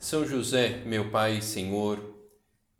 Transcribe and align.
São 0.00 0.26
José, 0.26 0.82
meu 0.86 1.10
Pai 1.10 1.36
e 1.36 1.42
Senhor, 1.42 2.00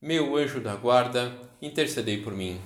meu 0.00 0.36
anjo 0.36 0.58
da 0.58 0.74
guarda, 0.74 1.38
intercedei 1.60 2.22
por 2.22 2.32
mim. 2.32 2.58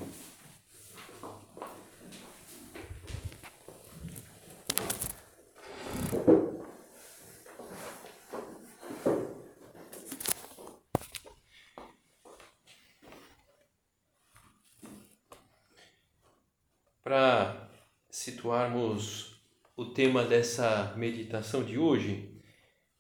Para 17.03 17.69
situarmos 18.09 19.37
o 19.77 19.87
tema 19.87 20.25
dessa 20.25 20.95
meditação 20.97 21.65
de 21.65 21.77
hoje, 21.77 22.34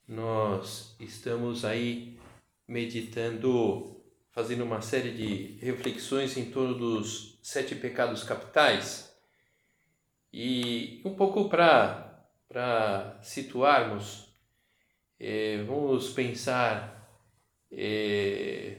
nós 0.06 0.94
estamos 1.00 1.64
aí 1.64 2.18
meditando, 2.66 4.00
fazendo 4.30 4.64
uma 4.64 4.80
série 4.80 5.12
de 5.12 5.58
reflexões 5.64 6.36
em 6.36 6.50
torno 6.50 6.74
dos 6.74 7.38
sete 7.42 7.74
pecados 7.74 8.22
capitais 8.22 9.14
e 10.32 11.00
um 11.04 11.14
pouco 11.14 11.48
para 11.48 13.18
situarmos, 13.22 14.28
eh, 15.20 15.62
vamos 15.66 16.10
pensar 16.10 17.08
eh, 17.70 18.78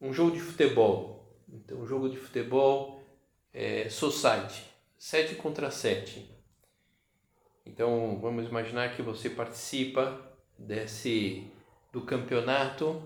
um 0.00 0.12
jogo 0.12 0.32
de 0.32 0.40
futebol. 0.40 1.36
Então, 1.48 1.78
um 1.78 1.86
jogo 1.86 2.08
de 2.08 2.16
futebol 2.16 3.02
é, 3.52 3.88
society, 3.88 4.64
7 4.96 5.34
contra 5.36 5.70
7. 5.70 6.30
Então 7.66 8.18
vamos 8.20 8.48
imaginar 8.48 8.96
que 8.96 9.02
você 9.02 9.28
participa 9.30 10.31
desse 10.58 11.50
do 11.92 12.02
campeonato 12.02 13.02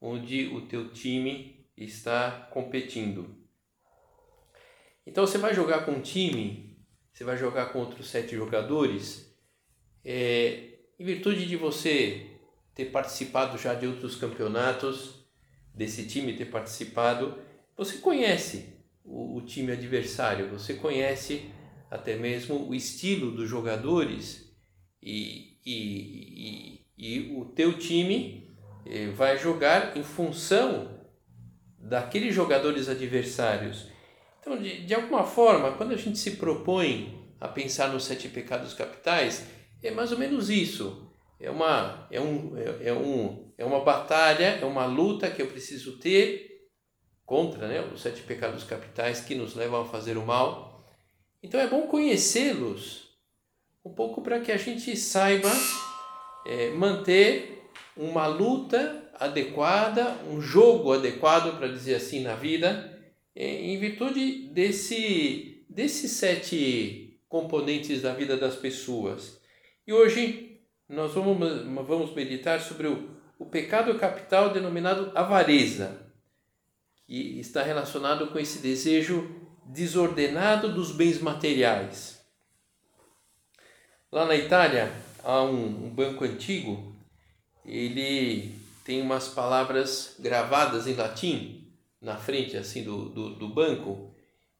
onde 0.00 0.48
o 0.48 0.66
teu 0.66 0.92
time 0.92 1.66
está 1.76 2.48
competindo. 2.52 3.34
Então 5.06 5.26
você 5.26 5.38
vai 5.38 5.54
jogar 5.54 5.84
com 5.84 5.92
um 5.92 6.00
time, 6.00 6.76
você 7.12 7.24
vai 7.24 7.36
jogar 7.36 7.66
com 7.66 7.78
outros 7.78 8.08
sete 8.08 8.34
jogadores, 8.34 9.34
é, 10.04 10.78
em 10.98 11.04
virtude 11.04 11.46
de 11.46 11.56
você 11.56 12.30
ter 12.74 12.86
participado 12.86 13.56
já 13.56 13.74
de 13.74 13.86
outros 13.86 14.16
campeonatos, 14.16 15.26
desse 15.74 16.06
time 16.06 16.36
ter 16.36 16.46
participado, 16.46 17.38
você 17.76 17.98
conhece 17.98 18.74
o, 19.04 19.36
o 19.36 19.42
time 19.42 19.72
adversário, 19.72 20.48
você 20.48 20.74
conhece 20.74 21.50
até 21.90 22.16
mesmo 22.16 22.68
o 22.68 22.74
estilo 22.74 23.30
dos 23.30 23.48
jogadores 23.48 24.52
e, 25.02 25.58
e, 25.64 26.80
e, 26.80 26.85
e 26.96 27.36
o 27.36 27.44
teu 27.46 27.78
time 27.78 28.54
eh, 28.86 29.08
vai 29.08 29.38
jogar 29.38 29.96
em 29.96 30.02
função 30.02 30.96
daqueles 31.78 32.34
jogadores 32.34 32.88
adversários. 32.88 33.88
Então, 34.40 34.60
de, 34.60 34.84
de 34.84 34.94
alguma 34.94 35.24
forma, 35.24 35.72
quando 35.72 35.92
a 35.92 35.96
gente 35.96 36.18
se 36.18 36.32
propõe 36.32 37.34
a 37.40 37.48
pensar 37.48 37.88
nos 37.88 38.04
sete 38.04 38.28
pecados 38.28 38.74
capitais, 38.74 39.46
é 39.82 39.90
mais 39.90 40.12
ou 40.12 40.18
menos 40.18 40.48
isso. 40.48 41.12
É 41.38 41.50
uma, 41.50 42.06
é 42.10 42.20
um, 42.20 42.56
é, 42.56 42.88
é 42.88 42.92
um, 42.92 43.52
é 43.58 43.64
uma 43.64 43.84
batalha, 43.84 44.58
é 44.60 44.64
uma 44.64 44.86
luta 44.86 45.30
que 45.30 45.42
eu 45.42 45.48
preciso 45.48 45.98
ter 45.98 46.70
contra 47.26 47.68
né, 47.68 47.80
os 47.92 48.00
sete 48.00 48.22
pecados 48.22 48.64
capitais 48.64 49.20
que 49.20 49.34
nos 49.34 49.54
levam 49.54 49.82
a 49.82 49.84
fazer 49.84 50.16
o 50.16 50.24
mal. 50.24 50.86
Então 51.42 51.60
é 51.60 51.66
bom 51.66 51.82
conhecê-los 51.82 53.06
um 53.84 53.92
pouco 53.92 54.22
para 54.22 54.40
que 54.40 54.50
a 54.50 54.56
gente 54.56 54.96
saiba 54.96 55.50
é, 56.46 56.70
manter 56.70 57.68
uma 57.96 58.26
luta 58.26 59.10
adequada, 59.18 60.16
um 60.30 60.40
jogo 60.40 60.92
adequado, 60.92 61.56
para 61.56 61.68
dizer 61.68 61.96
assim, 61.96 62.20
na 62.20 62.34
vida, 62.34 62.96
é, 63.34 63.44
em 63.44 63.78
virtude 63.78 64.48
desse, 64.48 65.64
desses 65.68 66.12
sete 66.12 67.18
componentes 67.28 68.02
da 68.02 68.14
vida 68.14 68.36
das 68.36 68.54
pessoas. 68.54 69.40
E 69.86 69.92
hoje 69.92 70.60
nós 70.88 71.12
vamos, 71.12 71.38
vamos 71.86 72.14
meditar 72.14 72.60
sobre 72.60 72.86
o, 72.86 73.10
o 73.38 73.46
pecado 73.46 73.98
capital 73.98 74.50
denominado 74.50 75.10
avareza 75.14 76.06
que 77.06 77.38
está 77.40 77.62
relacionado 77.62 78.28
com 78.28 78.38
esse 78.38 78.58
desejo 78.58 79.30
desordenado 79.64 80.72
dos 80.72 80.92
bens 80.92 81.20
materiais. 81.20 82.24
Lá 84.10 84.24
na 84.24 84.36
Itália 84.36 84.92
há 85.26 85.42
um, 85.42 85.86
um 85.86 85.90
banco 85.90 86.24
antigo, 86.24 86.94
ele 87.64 88.54
tem 88.84 89.02
umas 89.02 89.26
palavras 89.26 90.14
gravadas 90.20 90.86
em 90.86 90.94
latim 90.94 91.68
na 92.00 92.16
frente 92.16 92.56
assim 92.56 92.84
do, 92.84 93.08
do, 93.08 93.34
do 93.34 93.48
banco 93.48 94.14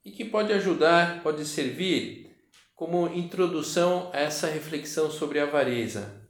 e 0.04 0.10
que 0.10 0.24
pode 0.24 0.52
ajudar, 0.52 1.22
pode 1.22 1.46
servir 1.46 2.36
como 2.74 3.06
introdução 3.06 4.10
a 4.12 4.18
essa 4.18 4.48
reflexão 4.48 5.08
sobre 5.08 5.38
a 5.38 5.44
avareza. 5.44 6.28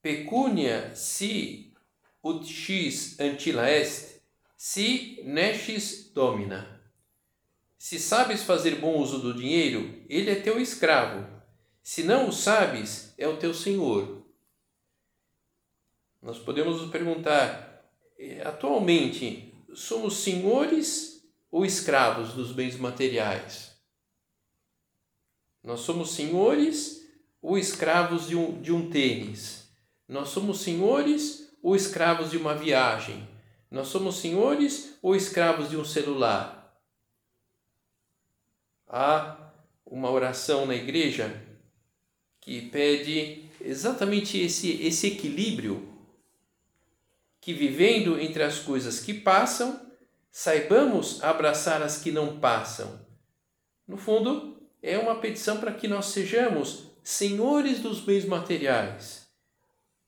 Pecunia 0.00 0.94
si 0.94 1.74
ut 2.22 2.46
xis 2.46 3.18
antila 3.18 3.68
est 3.68 4.18
Si 4.56 5.20
nestes 5.24 6.10
domina. 6.12 6.80
Se 7.78 7.96
sabes 7.96 8.42
fazer 8.42 8.76
bom 8.76 8.98
uso 8.98 9.20
do 9.20 9.32
dinheiro, 9.32 10.02
ele 10.08 10.30
é 10.32 10.34
teu 10.34 10.60
escravo. 10.60 11.37
Se 11.88 12.02
não 12.02 12.28
o 12.28 12.32
sabes, 12.32 13.14
é 13.16 13.26
o 13.26 13.38
teu 13.38 13.54
senhor. 13.54 14.22
Nós 16.20 16.38
podemos 16.38 16.82
nos 16.82 16.90
perguntar: 16.90 17.82
eh, 18.18 18.42
atualmente, 18.46 19.54
somos 19.72 20.18
senhores 20.18 21.26
ou 21.50 21.64
escravos 21.64 22.34
dos 22.34 22.52
bens 22.52 22.76
materiais? 22.76 23.74
Nós 25.64 25.80
somos 25.80 26.10
senhores 26.10 27.08
ou 27.40 27.56
escravos 27.56 28.28
de 28.28 28.36
um, 28.36 28.60
de 28.60 28.70
um 28.70 28.90
tênis? 28.90 29.66
Nós 30.06 30.28
somos 30.28 30.60
senhores 30.60 31.56
ou 31.62 31.74
escravos 31.74 32.30
de 32.30 32.36
uma 32.36 32.54
viagem? 32.54 33.26
Nós 33.70 33.88
somos 33.88 34.16
senhores 34.16 34.98
ou 35.00 35.16
escravos 35.16 35.70
de 35.70 35.78
um 35.78 35.86
celular? 35.86 36.78
Há 38.86 39.38
uma 39.86 40.10
oração 40.10 40.66
na 40.66 40.74
igreja 40.74 41.47
que 42.48 42.62
pede 42.62 43.44
exatamente 43.60 44.38
esse, 44.40 44.70
esse 44.80 45.08
equilíbrio 45.08 45.86
que 47.42 47.52
vivendo 47.52 48.18
entre 48.18 48.42
as 48.42 48.58
coisas 48.58 49.00
que 49.00 49.12
passam, 49.12 49.78
saibamos 50.32 51.22
abraçar 51.22 51.82
as 51.82 52.00
que 52.00 52.10
não 52.10 52.40
passam. 52.40 53.06
No 53.86 53.98
fundo, 53.98 54.62
é 54.80 54.96
uma 54.96 55.16
petição 55.16 55.60
para 55.60 55.74
que 55.74 55.86
nós 55.86 56.06
sejamos 56.06 56.84
senhores 57.04 57.80
dos 57.80 58.00
bens 58.00 58.24
materiais, 58.24 59.28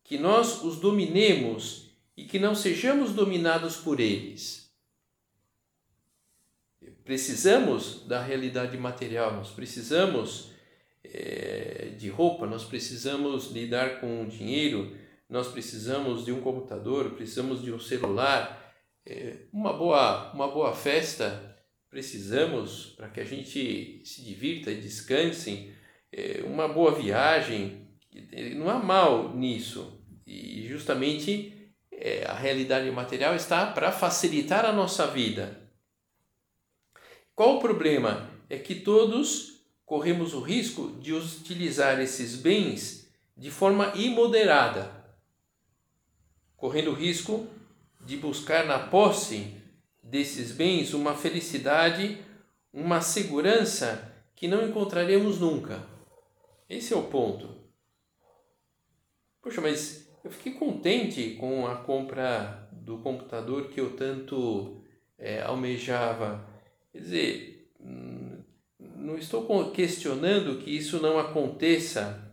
que 0.03 0.17
nós 0.17 0.65
os 0.65 0.81
dominemos 0.81 1.91
e 2.17 2.25
que 2.25 2.39
não 2.39 2.55
sejamos 2.55 3.13
dominados 3.13 3.77
por 3.77 4.01
eles. 4.01 4.72
Precisamos 7.04 8.07
da 8.07 8.22
realidade 8.22 8.78
material, 8.78 9.34
nós 9.34 9.51
precisamos 9.51 10.51
é, 11.12 11.92
de 11.98 12.09
roupa, 12.09 12.47
nós 12.47 12.65
precisamos 12.65 13.51
lidar 13.51 14.01
com 14.01 14.28
dinheiro, 14.28 14.97
nós 15.28 15.48
precisamos 15.48 16.24
de 16.24 16.33
um 16.33 16.41
computador, 16.41 17.10
precisamos 17.10 17.62
de 17.62 17.72
um 17.72 17.78
celular, 17.78 18.74
é, 19.04 19.47
uma, 19.53 19.72
boa, 19.72 20.33
uma 20.33 20.48
boa 20.48 20.74
festa, 20.74 21.57
precisamos 21.89 22.95
para 22.97 23.09
que 23.09 23.21
a 23.21 23.24
gente 23.24 24.03
se 24.04 24.24
divirta 24.24 24.71
e 24.71 24.80
descanse, 24.80 25.72
é, 26.12 26.42
uma 26.45 26.68
boa 26.68 26.92
viagem, 26.92 27.89
não 28.57 28.68
há 28.68 28.78
mal 28.78 29.34
nisso. 29.34 30.01
E 30.27 30.66
justamente 30.68 31.57
a 32.27 32.34
realidade 32.34 32.89
material 32.91 33.34
está 33.34 33.66
para 33.66 33.91
facilitar 33.92 34.65
a 34.65 34.72
nossa 34.72 35.07
vida. 35.09 35.60
Qual 37.34 37.57
o 37.57 37.60
problema? 37.60 38.30
É 38.48 38.59
que 38.59 38.77
todos 38.77 39.49
corremos 39.91 40.34
o 40.34 40.41
risco 40.41 40.92
de 41.01 41.13
utilizar 41.13 42.01
esses 42.01 42.37
bens 42.37 43.13
de 43.37 43.51
forma 43.51 43.92
imoderada, 43.97 44.89
correndo 46.57 46.92
o 46.92 46.95
risco 46.95 47.48
de 48.01 48.16
buscar 48.16 48.65
na 48.66 48.78
posse 48.78 49.53
desses 50.01 50.53
bens 50.53 50.95
uma 50.95 51.16
felicidade, 51.16 52.25
uma 52.72 53.01
segurança 53.01 54.15
que 54.37 54.47
não 54.47 54.65
encontraremos 54.65 55.41
nunca. 55.41 55.84
Esse 56.69 56.95
é 56.95 56.97
o 56.97 57.09
ponto. 57.09 57.53
Poxa, 59.43 59.60
mas 59.60 60.09
eu 60.22 60.31
fiquei 60.31 60.53
contente 60.53 61.31
com 61.31 61.66
a 61.66 61.75
compra 61.75 62.71
do 62.71 62.98
computador 62.98 63.71
que 63.71 63.81
eu 63.81 63.97
tanto 63.97 64.84
é, 65.19 65.43
almejava. 65.43 66.48
Quer 66.93 66.98
dizer, 67.01 67.59
não 69.10 69.18
estou 69.18 69.71
questionando 69.72 70.59
que 70.59 70.71
isso 70.71 71.01
não 71.01 71.18
aconteça, 71.18 72.30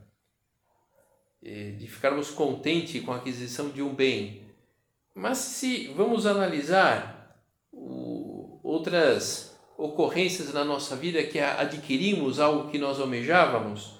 é, 1.43 1.71
de 1.71 1.87
ficarmos 1.87 2.29
contentes 2.29 3.03
com 3.03 3.11
a 3.11 3.17
aquisição 3.17 3.69
de 3.69 3.81
um 3.81 3.93
bem. 3.93 4.45
Mas 5.15 5.39
se 5.39 5.87
vamos 5.87 6.27
analisar 6.27 7.41
outras 8.63 9.57
ocorrências 9.75 10.53
na 10.53 10.63
nossa 10.63 10.95
vida 10.95 11.23
que 11.23 11.39
adquirimos 11.39 12.39
algo 12.39 12.69
que 12.69 12.77
nós 12.77 12.99
almejávamos, 12.99 13.97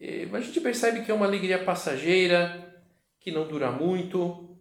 é, 0.00 0.28
a 0.32 0.40
gente 0.40 0.60
percebe 0.60 1.04
que 1.04 1.10
é 1.10 1.14
uma 1.14 1.26
alegria 1.26 1.62
passageira, 1.62 2.82
que 3.20 3.30
não 3.30 3.46
dura 3.46 3.70
muito, 3.70 4.58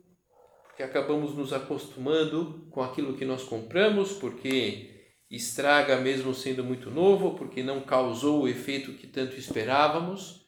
porque 0.68 0.84
acabamos 0.84 1.36
nos 1.36 1.54
acostumando 1.54 2.68
com 2.70 2.84
aquilo 2.84 3.18
que 3.18 3.26
nós 3.26 3.44
compramos, 3.44 4.14
porque 4.14 4.93
estraga 5.36 5.98
mesmo 5.98 6.32
sendo 6.34 6.64
muito 6.64 6.92
novo, 6.92 7.34
porque 7.36 7.64
não 7.64 7.82
causou 7.82 8.44
o 8.44 8.48
efeito 8.48 8.94
que 8.94 9.08
tanto 9.08 9.36
esperávamos. 9.36 10.48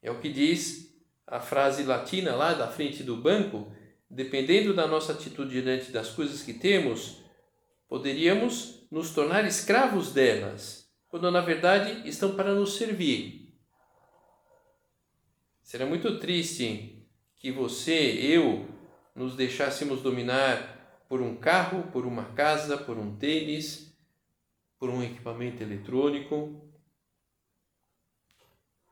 É 0.00 0.10
o 0.12 0.20
que 0.20 0.32
diz 0.32 0.94
a 1.26 1.40
frase 1.40 1.82
latina 1.82 2.36
lá 2.36 2.54
da 2.54 2.68
frente 2.68 3.02
do 3.02 3.16
banco, 3.16 3.72
dependendo 4.08 4.72
da 4.72 4.86
nossa 4.86 5.12
atitude 5.12 5.60
diante 5.60 5.90
das 5.90 6.10
coisas 6.10 6.42
que 6.42 6.54
temos, 6.54 7.20
poderíamos 7.88 8.86
nos 8.92 9.10
tornar 9.10 9.44
escravos 9.44 10.12
delas 10.12 10.88
quando 11.08 11.30
na 11.30 11.40
verdade 11.40 12.08
estão 12.08 12.36
para 12.36 12.54
nos 12.54 12.76
servir. 12.76 13.54
Será 15.62 15.84
muito 15.84 16.18
triste 16.20 17.04
que 17.36 17.50
você, 17.50 17.92
eu, 17.92 18.68
nos 19.16 19.34
deixássemos 19.34 20.00
dominar 20.00 20.81
por 21.12 21.20
um 21.20 21.36
carro, 21.36 21.90
por 21.92 22.06
uma 22.06 22.24
casa, 22.32 22.78
por 22.78 22.96
um 22.96 23.14
tênis, 23.14 23.94
por 24.78 24.88
um 24.88 25.02
equipamento 25.02 25.62
eletrônico. 25.62 26.72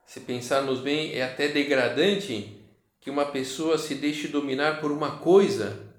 Se 0.04 0.20
pensarmos 0.20 0.80
bem, 0.80 1.14
é 1.14 1.22
até 1.22 1.48
degradante 1.48 2.62
que 3.00 3.08
uma 3.08 3.24
pessoa 3.24 3.78
se 3.78 3.94
deixe 3.94 4.28
dominar 4.28 4.82
por 4.82 4.92
uma 4.92 5.16
coisa. 5.16 5.94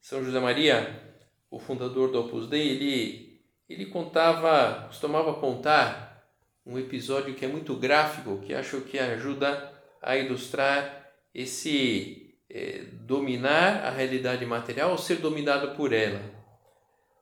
São 0.00 0.24
José 0.24 0.40
Maria, 0.40 1.14
o 1.48 1.60
fundador 1.60 2.10
do 2.10 2.22
Opus 2.22 2.48
Dei, 2.48 2.70
ele 2.70 3.40
ele 3.68 3.86
contava, 3.86 4.88
costumava 4.88 5.34
contar 5.34 6.28
um 6.66 6.76
episódio 6.76 7.36
que 7.36 7.44
é 7.44 7.48
muito 7.48 7.76
gráfico, 7.76 8.40
que 8.40 8.52
acho 8.52 8.80
que 8.80 8.98
ajuda 8.98 9.72
a 10.02 10.16
ilustrar 10.16 11.12
esse 11.32 12.29
é, 12.50 12.82
dominar 12.92 13.84
a 13.84 13.90
realidade 13.90 14.44
material 14.44 14.90
ou 14.90 14.98
ser 14.98 15.16
dominado 15.16 15.76
por 15.76 15.92
ela. 15.92 16.20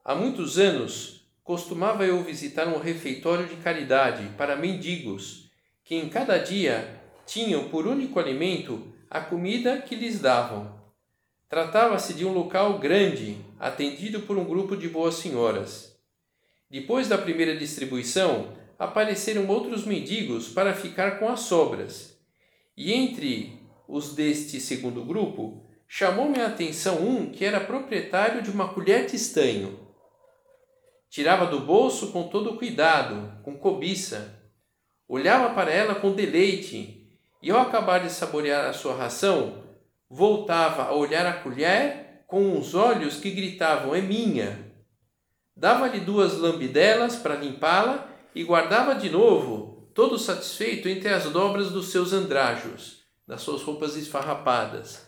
Há 0.04 0.14
muitos 0.14 0.58
anos 0.58 1.28
costumava 1.44 2.06
eu 2.06 2.22
visitar 2.22 2.66
um 2.66 2.78
refeitório 2.78 3.46
de 3.46 3.56
caridade 3.56 4.28
para 4.36 4.56
mendigos 4.56 5.50
que 5.84 5.94
em 5.94 6.08
cada 6.08 6.38
dia 6.38 7.00
tinham 7.26 7.68
por 7.68 7.86
único 7.86 8.18
alimento 8.18 8.92
a 9.10 9.20
comida 9.20 9.80
que 9.80 9.94
lhes 9.94 10.20
davam. 10.20 10.78
Tratava-se 11.48 12.12
de 12.12 12.26
um 12.26 12.32
local 12.32 12.78
grande, 12.78 13.38
atendido 13.58 14.20
por 14.20 14.36
um 14.36 14.44
grupo 14.44 14.76
de 14.76 14.88
boas 14.88 15.14
senhoras. 15.14 15.98
Depois 16.70 17.08
da 17.08 17.16
primeira 17.16 17.56
distribuição, 17.56 18.52
apareceram 18.78 19.46
outros 19.48 19.86
mendigos 19.86 20.48
para 20.48 20.74
ficar 20.74 21.18
com 21.18 21.28
as 21.28 21.40
sobras. 21.40 22.18
E 22.76 22.92
entre 22.92 23.57
os 23.88 24.14
deste 24.14 24.60
segundo 24.60 25.04
grupo, 25.04 25.66
chamou-me 25.88 26.38
a 26.38 26.46
atenção 26.46 26.96
um 26.96 27.30
que 27.30 27.44
era 27.44 27.58
proprietário 27.58 28.42
de 28.42 28.50
uma 28.50 28.68
colher 28.68 29.06
de 29.06 29.16
estanho. 29.16 29.80
Tirava 31.08 31.46
do 31.46 31.60
bolso 31.60 32.12
com 32.12 32.28
todo 32.28 32.56
cuidado, 32.56 33.42
com 33.42 33.56
cobiça. 33.56 34.38
Olhava 35.08 35.54
para 35.54 35.72
ela 35.72 35.94
com 35.94 36.12
deleite, 36.12 37.08
e 37.42 37.50
ao 37.50 37.60
acabar 37.60 38.00
de 38.00 38.12
saborear 38.12 38.66
a 38.66 38.74
sua 38.74 38.94
ração, 38.94 39.64
voltava 40.10 40.82
a 40.82 40.94
olhar 40.94 41.24
a 41.24 41.32
colher 41.32 42.24
com 42.26 42.42
uns 42.42 42.74
olhos 42.74 43.16
que 43.16 43.30
gritavam: 43.30 43.94
É 43.94 44.02
minha! 44.02 44.68
dava-lhe 45.58 45.98
duas 45.98 46.38
lambidelas 46.38 47.16
para 47.16 47.34
limpá-la 47.34 48.08
e 48.32 48.44
guardava 48.44 48.94
de 48.94 49.10
novo, 49.10 49.90
todo 49.92 50.16
satisfeito, 50.16 50.88
entre 50.88 51.08
as 51.08 51.24
dobras 51.24 51.70
dos 51.72 51.88
seus 51.88 52.12
andrajos, 52.12 52.97
das 53.28 53.42
suas 53.42 53.62
roupas 53.62 53.94
esfarrapadas. 53.96 55.06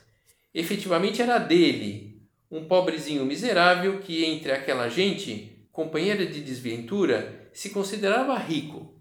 Efetivamente 0.55 1.22
era 1.22 1.38
dele, 1.38 2.22
um 2.50 2.67
pobrezinho 2.67 3.25
miserável 3.25 3.99
que, 4.00 4.25
entre 4.25 4.52
aquela 4.52 4.90
gente, 4.90 5.67
companheira 5.72 6.26
de 6.26 6.43
desventura, 6.43 7.50
se 7.52 7.70
considerava 7.70 8.37
rico. 8.37 8.94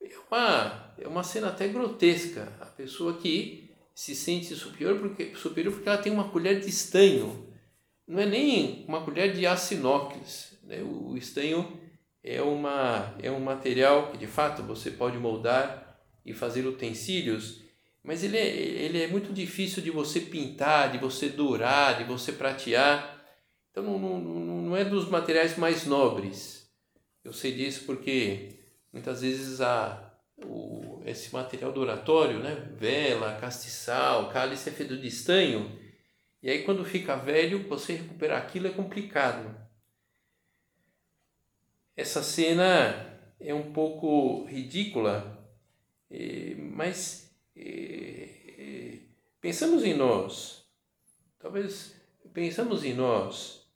É 0.00 0.18
uma, 0.30 0.94
é 0.98 1.08
uma 1.08 1.22
cena 1.24 1.48
até 1.48 1.66
grotesca. 1.68 2.52
A 2.60 2.66
pessoa 2.66 3.16
que 3.16 3.70
se 3.94 4.14
sente 4.14 4.54
superior 4.54 4.98
porque, 4.98 5.34
superior 5.34 5.72
porque 5.72 5.88
ela 5.88 5.98
tem 5.98 6.12
uma 6.12 6.28
colher 6.28 6.60
de 6.60 6.68
estanho 6.68 7.50
não 8.06 8.20
é 8.20 8.26
nem 8.26 8.84
uma 8.86 9.02
colher 9.02 9.32
de 9.32 9.46
aço 9.46 9.74
inox. 9.74 10.58
Né? 10.64 10.82
O 10.82 11.16
estanho 11.16 11.80
é, 12.22 12.42
uma, 12.42 13.14
é 13.22 13.30
um 13.30 13.40
material 13.40 14.10
que 14.10 14.18
de 14.18 14.26
fato 14.26 14.62
você 14.62 14.90
pode 14.90 15.16
moldar 15.16 15.91
e 16.24 16.32
fazer 16.32 16.66
utensílios, 16.66 17.62
mas 18.02 18.24
ele 18.24 18.36
é, 18.36 18.46
ele 18.46 19.02
é 19.02 19.06
muito 19.06 19.32
difícil 19.32 19.82
de 19.82 19.90
você 19.90 20.20
pintar, 20.20 20.90
de 20.90 20.98
você 20.98 21.28
dourar, 21.28 21.98
de 21.98 22.04
você 22.04 22.32
pratear. 22.32 23.24
Então 23.70 23.82
não, 23.84 23.98
não, 23.98 24.62
não 24.62 24.76
é 24.76 24.84
dos 24.84 25.08
materiais 25.08 25.56
mais 25.56 25.86
nobres. 25.86 26.68
Eu 27.24 27.32
sei 27.32 27.52
disso 27.52 27.84
porque 27.84 28.58
muitas 28.92 29.22
vezes 29.22 29.60
a, 29.60 30.12
o, 30.44 31.02
esse 31.06 31.32
material 31.32 31.72
douratório, 31.72 32.40
né? 32.40 32.54
vela, 32.76 33.36
castiçal, 33.40 34.30
cálice 34.30 34.68
é 34.68 34.72
feito 34.72 34.96
de 34.96 35.06
estanho, 35.06 35.80
e 36.42 36.50
aí, 36.50 36.64
quando 36.64 36.84
fica 36.84 37.14
velho, 37.14 37.68
você 37.68 37.94
recuperar 37.94 38.42
aquilo 38.42 38.66
é 38.66 38.70
complicado. 38.70 39.54
Essa 41.96 42.20
cena 42.20 43.16
é 43.38 43.54
um 43.54 43.72
pouco 43.72 44.44
ridícula, 44.46 45.41
mas 46.58 47.32
pensamos 49.40 49.84
em 49.84 49.94
nós. 49.94 50.64
Talvez 51.38 51.94
pensamos 52.32 52.84
em 52.84 52.94
nós, 52.94 53.66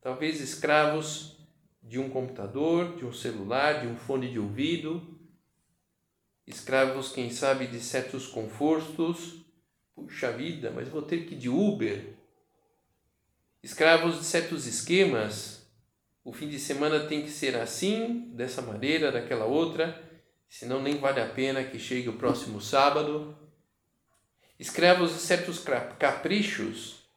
talvez 0.00 0.40
escravos 0.40 1.38
de 1.82 1.98
um 1.98 2.10
computador, 2.10 2.96
de 2.96 3.04
um 3.04 3.12
celular, 3.12 3.80
de 3.80 3.86
um 3.86 3.96
fone 3.96 4.30
de 4.30 4.38
ouvido, 4.38 5.18
escravos, 6.46 7.12
quem 7.12 7.30
sabe, 7.30 7.66
de 7.66 7.80
certos 7.80 8.26
confortos 8.26 9.42
Puxa 9.94 10.32
vida, 10.32 10.70
mas 10.70 10.88
vou 10.88 11.02
ter 11.02 11.26
que 11.26 11.34
ir 11.34 11.38
de 11.38 11.48
Uber. 11.48 12.14
Escravos 13.62 14.18
de 14.18 14.24
certos 14.24 14.66
esquemas. 14.66 15.70
O 16.24 16.32
fim 16.32 16.48
de 16.48 16.58
semana 16.58 17.06
tem 17.06 17.22
que 17.22 17.30
ser 17.30 17.56
assim, 17.56 18.30
dessa 18.34 18.62
maneira, 18.62 19.12
daquela 19.12 19.44
outra, 19.44 20.11
senão 20.52 20.82
nem 20.82 20.98
vale 20.98 21.18
a 21.18 21.26
pena 21.26 21.64
que 21.64 21.78
chegue 21.78 22.10
o 22.10 22.18
próximo 22.18 22.60
sábado. 22.60 23.34
Escravos 24.58 25.14
de 25.14 25.18
certos 25.18 25.64
caprichos. 25.98 27.08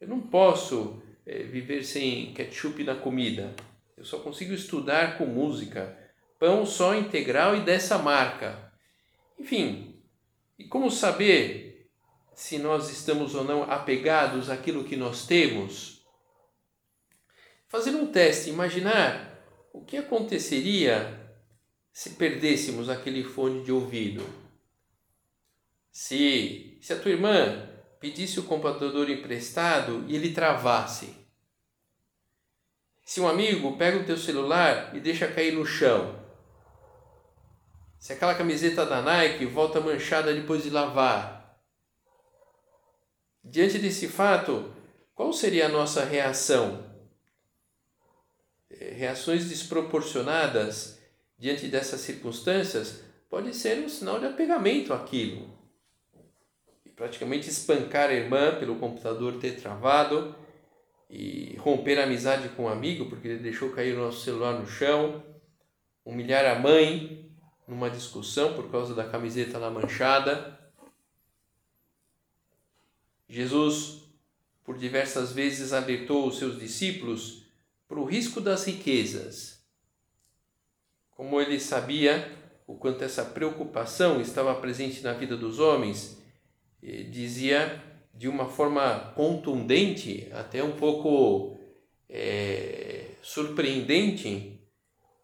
Eu 0.00 0.06
não 0.06 0.20
posso 0.20 1.02
é, 1.26 1.42
viver 1.42 1.82
sem 1.82 2.32
ketchup 2.32 2.84
na 2.84 2.94
comida. 2.94 3.52
Eu 3.96 4.04
só 4.04 4.20
consigo 4.20 4.54
estudar 4.54 5.18
com 5.18 5.26
música. 5.26 5.98
Pão 6.38 6.64
só 6.64 6.94
integral 6.94 7.56
e 7.56 7.62
dessa 7.62 7.98
marca. 7.98 8.72
Enfim, 9.40 10.00
e 10.56 10.64
como 10.64 10.88
saber 10.88 11.90
se 12.32 12.58
nós 12.58 12.88
estamos 12.90 13.34
ou 13.34 13.42
não 13.42 13.64
apegados 13.64 14.48
àquilo 14.48 14.84
que 14.84 14.96
nós 14.96 15.26
temos. 15.26 16.06
Fazer 17.66 17.90
um 17.90 18.06
teste, 18.06 18.50
imaginar 18.50 19.42
o 19.72 19.84
que 19.84 19.96
aconteceria 19.96 21.23
se 21.94 22.10
perdêssemos 22.10 22.90
aquele 22.90 23.22
fone 23.22 23.62
de 23.62 23.70
ouvido. 23.70 24.26
Se, 25.92 26.76
se 26.82 26.92
a 26.92 26.98
tua 26.98 27.12
irmã 27.12 27.70
pedisse 28.00 28.40
o 28.40 28.42
computador 28.42 29.08
emprestado 29.08 30.04
e 30.08 30.16
ele 30.16 30.34
travasse. 30.34 31.14
Se 33.04 33.20
um 33.20 33.28
amigo 33.28 33.76
pega 33.78 33.98
o 33.98 34.04
teu 34.04 34.18
celular 34.18 34.94
e 34.94 34.98
deixa 34.98 35.28
cair 35.28 35.52
no 35.52 35.64
chão. 35.64 36.20
Se 38.00 38.12
aquela 38.12 38.34
camiseta 38.34 38.84
da 38.84 39.00
Nike 39.00 39.46
volta 39.46 39.80
manchada 39.80 40.34
depois 40.34 40.64
de 40.64 40.70
lavar 40.70 41.34
diante 43.44 43.78
desse 43.78 44.08
fato, 44.08 44.74
qual 45.14 45.32
seria 45.32 45.66
a 45.66 45.68
nossa 45.68 46.04
reação? 46.04 46.92
É, 48.68 48.90
reações 48.90 49.48
desproporcionadas 49.48 50.93
diante 51.38 51.68
dessas 51.68 52.00
circunstâncias 52.00 53.02
pode 53.28 53.54
ser 53.54 53.78
um 53.84 53.88
sinal 53.88 54.18
de 54.18 54.26
apegamento 54.26 54.92
àquilo. 54.92 55.52
E 56.84 56.90
praticamente 56.90 57.48
espancar 57.48 58.10
a 58.10 58.14
irmã 58.14 58.58
pelo 58.58 58.76
computador 58.76 59.38
ter 59.38 59.60
travado 59.60 60.34
e 61.10 61.56
romper 61.58 61.98
a 61.98 62.04
amizade 62.04 62.48
com 62.50 62.64
um 62.64 62.68
amigo 62.68 63.06
porque 63.08 63.28
ele 63.28 63.42
deixou 63.42 63.70
cair 63.70 63.96
o 63.96 64.00
nosso 64.00 64.24
celular 64.24 64.58
no 64.58 64.66
chão, 64.66 65.22
humilhar 66.04 66.44
a 66.46 66.58
mãe 66.58 67.30
numa 67.66 67.90
discussão 67.90 68.54
por 68.54 68.70
causa 68.70 68.94
da 68.94 69.08
camiseta 69.08 69.58
lá 69.58 69.70
manchada. 69.70 70.58
Jesus, 73.28 74.02
por 74.64 74.76
diversas 74.76 75.32
vezes, 75.32 75.72
alertou 75.72 76.28
os 76.28 76.38
seus 76.38 76.58
discípulos 76.58 77.46
para 77.88 77.98
o 77.98 78.04
risco 78.04 78.40
das 78.40 78.64
riquezas. 78.64 79.53
Como 81.14 81.40
ele 81.40 81.60
sabia 81.60 82.30
o 82.66 82.74
quanto 82.74 83.04
essa 83.04 83.24
preocupação 83.24 84.20
estava 84.20 84.54
presente 84.54 85.02
na 85.02 85.12
vida 85.12 85.36
dos 85.36 85.58
homens, 85.58 86.18
eh, 86.82 87.04
dizia 87.04 87.82
de 88.12 88.28
uma 88.28 88.46
forma 88.46 89.12
contundente, 89.16 90.28
até 90.32 90.62
um 90.62 90.72
pouco 90.72 91.58
é, 92.08 93.06
surpreendente, 93.22 94.60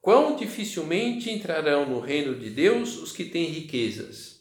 quão 0.00 0.34
dificilmente 0.34 1.30
entrarão 1.30 1.88
no 1.88 2.00
reino 2.00 2.34
de 2.36 2.50
Deus 2.50 2.96
os 2.96 3.12
que 3.12 3.24
têm 3.24 3.46
riquezas. 3.46 4.40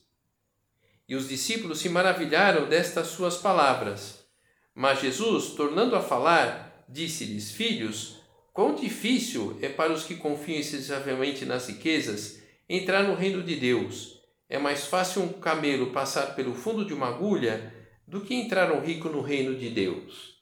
E 1.07 1.15
os 1.15 1.27
discípulos 1.27 1.79
se 1.79 1.89
maravilharam 1.89 2.67
destas 2.67 3.07
suas 3.07 3.37
palavras. 3.37 4.25
Mas 4.73 5.01
Jesus, 5.01 5.53
tornando 5.55 5.95
a 5.95 6.01
falar, 6.01 6.85
disse-lhes: 6.87 7.51
Filhos, 7.51 8.18
quão 8.59 8.75
difícil 8.75 9.57
é 9.61 9.69
para 9.69 9.93
os 9.93 10.03
que 10.03 10.17
confiam 10.17 10.59
excessivamente 10.59 11.45
nas 11.45 11.69
riquezas 11.69 12.43
entrar 12.67 13.03
no 13.03 13.15
reino 13.15 13.41
de 13.41 13.55
Deus. 13.55 14.19
É 14.49 14.59
mais 14.59 14.85
fácil 14.85 15.21
um 15.21 15.31
camelo 15.31 15.93
passar 15.93 16.35
pelo 16.35 16.53
fundo 16.53 16.83
de 16.83 16.93
uma 16.93 17.07
agulha 17.07 17.73
do 18.05 18.19
que 18.19 18.35
entrar 18.35 18.73
um 18.73 18.81
rico 18.81 19.07
no 19.07 19.21
reino 19.21 19.55
de 19.55 19.69
Deus. 19.69 20.41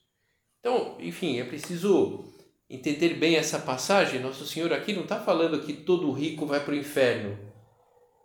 Então, 0.60 0.98
enfim, 1.00 1.40
é 1.40 1.44
preciso 1.44 2.24
entender 2.68 3.14
bem 3.14 3.36
essa 3.36 3.60
passagem. 3.60 4.20
Nosso 4.20 4.48
Senhor 4.48 4.74
aqui 4.74 4.94
não 4.94 5.04
está 5.04 5.20
falando 5.20 5.62
que 5.62 5.74
todo 5.74 6.12
rico 6.12 6.48
vai 6.48 6.66
para 6.66 6.74
o 6.74 6.78
inferno, 6.78 7.38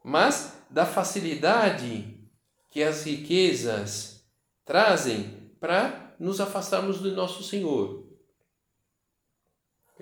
mas 0.03 0.65
da 0.71 0.87
facilidade 0.87 2.19
que 2.71 2.83
as 2.83 3.05
riquezas 3.05 4.25
trazem 4.65 5.53
para 5.61 6.17
nos 6.19 6.41
afastarmos 6.41 6.99
do 6.99 7.15
nosso 7.15 7.43
Senhor. 7.43 8.11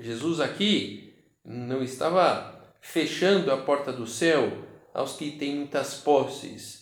Jesus 0.00 0.40
aqui 0.40 1.14
não 1.44 1.82
estava 1.82 2.74
fechando 2.80 3.52
a 3.52 3.58
porta 3.58 3.92
do 3.92 4.06
céu 4.06 4.66
aos 4.92 5.16
que 5.16 5.32
têm 5.32 5.56
muitas 5.56 5.94
posses 5.94 6.80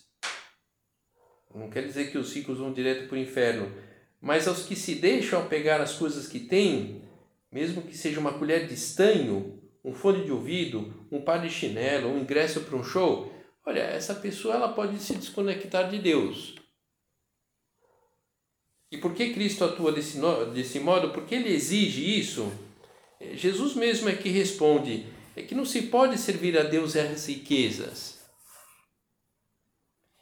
não 1.58 1.68
quer 1.68 1.84
dizer 1.84 2.10
que 2.10 2.18
os 2.18 2.32
ricos 2.32 2.58
vão 2.58 2.72
direto 2.72 3.08
para 3.08 3.16
o 3.16 3.20
inferno, 3.20 3.72
mas 4.20 4.46
aos 4.46 4.64
que 4.64 4.76
se 4.76 4.94
deixam 4.96 5.48
pegar 5.48 5.80
as 5.80 5.94
coisas 5.94 6.28
que 6.28 6.40
têm, 6.40 7.02
mesmo 7.50 7.82
que 7.82 7.96
seja 7.96 8.20
uma 8.20 8.38
colher 8.38 8.66
de 8.66 8.75
estanho, 8.75 9.60
um 9.84 9.92
fone 9.92 10.25
de 10.25 10.30
ouvido, 10.30 11.06
um 11.10 11.20
par 11.20 11.40
de 11.40 11.50
chinelo, 11.50 12.10
um 12.10 12.20
ingresso 12.20 12.60
para 12.62 12.76
um 12.76 12.84
show, 12.84 13.32
olha, 13.64 13.80
essa 13.80 14.14
pessoa 14.14 14.54
ela 14.54 14.72
pode 14.72 14.98
se 14.98 15.14
desconectar 15.14 15.88
de 15.90 15.98
Deus. 15.98 16.54
E 18.90 18.96
por 18.96 19.14
que 19.14 19.34
Cristo 19.34 19.64
atua 19.64 19.92
desse, 19.92 20.18
desse 20.54 20.80
modo? 20.80 21.10
Porque 21.10 21.34
ele 21.34 21.52
exige 21.52 22.18
isso? 22.18 22.50
Jesus 23.20 23.75
mesmo 23.75 24.08
é 24.08 24.14
que 24.14 24.28
responde: 24.28 25.06
é 25.34 25.42
que 25.42 25.54
não 25.54 25.64
se 25.64 25.82
pode 25.82 26.18
servir 26.18 26.58
a 26.58 26.62
Deus 26.62 26.96
as 26.96 27.26
riquezas. 27.26 28.18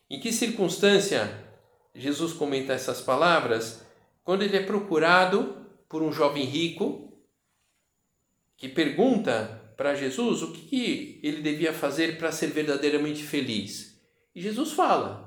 Em 0.09 0.21
que 0.21 0.33
circunstância 0.33 1.45
Jesus 1.95 2.33
comenta 2.33 2.73
essas 2.73 3.01
palavras? 3.01 3.85
Quando 4.23 4.43
ele 4.43 4.57
é 4.57 4.63
procurado 4.63 5.67
por 5.89 6.03
um 6.03 6.13
jovem 6.13 6.45
rico 6.45 7.13
que 8.57 8.69
pergunta 8.69 9.63
para 9.77 9.95
Jesus 9.95 10.43
o 10.43 10.53
que 10.53 11.21
ele 11.23 11.43
devia 11.43 11.73
fazer 11.73 12.19
para 12.19 12.33
ser 12.33 12.49
verdadeiramente 12.49 13.23
feliz. 13.23 14.01
E 14.35 14.41
Jesus 14.41 14.73
fala. 14.73 15.27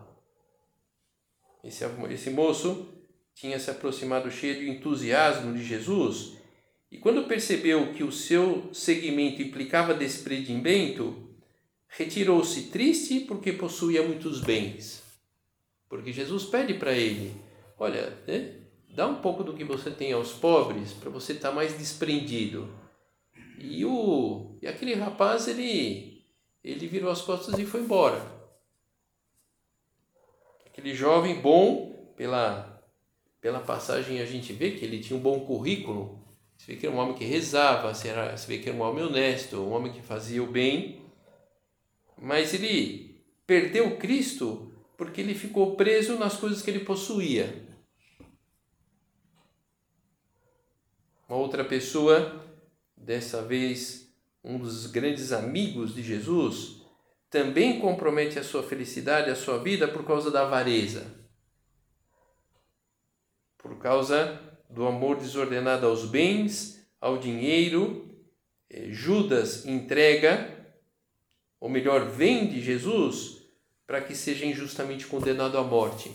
Esse, 1.63 1.83
esse 2.09 2.29
moço 2.29 2.87
tinha 3.35 3.59
se 3.59 3.69
aproximado 3.69 4.31
cheio 4.31 4.59
de 4.59 4.69
entusiasmo 4.69 5.53
de 5.53 5.63
Jesus 5.63 6.38
e 6.91 6.97
quando 6.97 7.27
percebeu 7.27 7.93
que 7.93 8.03
o 8.03 8.11
seu 8.11 8.73
seguimento 8.73 9.41
implicava 9.41 9.93
desprendimento, 9.93 11.29
retirou-se 11.87 12.63
triste 12.63 13.21
porque 13.21 13.53
possuía 13.53 14.01
muitos 14.01 14.41
bens. 14.41 15.03
Porque 15.87 16.11
Jesus 16.11 16.45
pede 16.45 16.73
para 16.75 16.93
ele: 16.93 17.35
olha, 17.77 18.17
né, 18.27 18.55
dá 18.89 19.07
um 19.07 19.21
pouco 19.21 19.43
do 19.43 19.53
que 19.53 19.63
você 19.63 19.91
tem 19.91 20.13
aos 20.13 20.31
pobres 20.31 20.93
para 20.93 21.09
você 21.09 21.33
estar 21.33 21.49
tá 21.49 21.55
mais 21.55 21.77
desprendido. 21.77 22.69
E, 23.57 23.83
o, 23.85 24.57
e 24.61 24.67
aquele 24.67 24.93
rapaz, 24.93 25.47
ele, 25.47 26.23
ele 26.63 26.87
virou 26.87 27.11
as 27.11 27.21
costas 27.21 27.59
e 27.59 27.65
foi 27.65 27.81
embora. 27.81 28.39
Aquele 30.65 30.95
jovem 30.95 31.41
bom, 31.41 32.13
pela, 32.15 32.81
pela 33.41 33.59
passagem 33.59 34.21
a 34.21 34.25
gente 34.25 34.53
vê 34.53 34.71
que 34.71 34.85
ele 34.85 34.99
tinha 34.99 35.17
um 35.17 35.21
bom 35.21 35.41
currículo. 35.41 36.18
Você 36.59 36.73
vê 36.73 36.77
que 36.77 36.85
era 36.85 36.95
um 36.95 36.99
homem 36.99 37.15
que 37.15 37.23
rezava, 37.23 37.91
você 37.95 38.11
vê 38.45 38.59
que 38.59 38.69
era 38.69 38.77
um 38.77 38.81
homem 38.81 39.03
honesto, 39.03 39.57
um 39.57 39.71
homem 39.71 39.91
que 39.91 40.01
fazia 40.01 40.43
o 40.43 40.51
bem 40.51 40.99
mas 42.21 42.53
ele 42.53 43.23
perdeu 43.47 43.97
Cristo 43.97 44.73
porque 44.97 45.21
ele 45.21 45.33
ficou 45.33 45.75
preso 45.75 46.17
nas 46.17 46.35
coisas 46.35 46.61
que 46.61 46.69
ele 46.69 46.83
possuía. 46.83 47.67
Uma 51.27 51.37
outra 51.37 51.63
pessoa, 51.63 52.43
dessa 52.97 53.41
vez 53.41 54.13
um 54.43 54.57
dos 54.57 54.87
grandes 54.87 55.31
amigos 55.31 55.93
de 55.95 56.03
Jesus, 56.03 56.81
também 57.29 57.79
compromete 57.79 58.37
a 58.37 58.43
sua 58.43 58.63
felicidade, 58.63 59.29
a 59.29 59.35
sua 59.35 59.59
vida 59.59 59.87
por 59.87 60.05
causa 60.05 60.29
da 60.31 60.41
avareza. 60.41 61.15
Por 63.57 63.77
causa 63.77 64.48
do 64.69 64.85
amor 64.85 65.17
desordenado 65.17 65.87
aos 65.87 66.05
bens, 66.05 66.85
ao 67.01 67.17
dinheiro, 67.17 68.15
eh, 68.69 68.89
Judas 68.91 69.65
entrega 69.65 70.59
ou 71.59 71.69
melhor, 71.69 72.09
vende 72.09 72.61
Jesus 72.61 73.39
para 73.85 74.01
que 74.01 74.15
seja 74.15 74.45
injustamente 74.45 75.05
condenado 75.05 75.57
à 75.57 75.63
morte. 75.63 76.11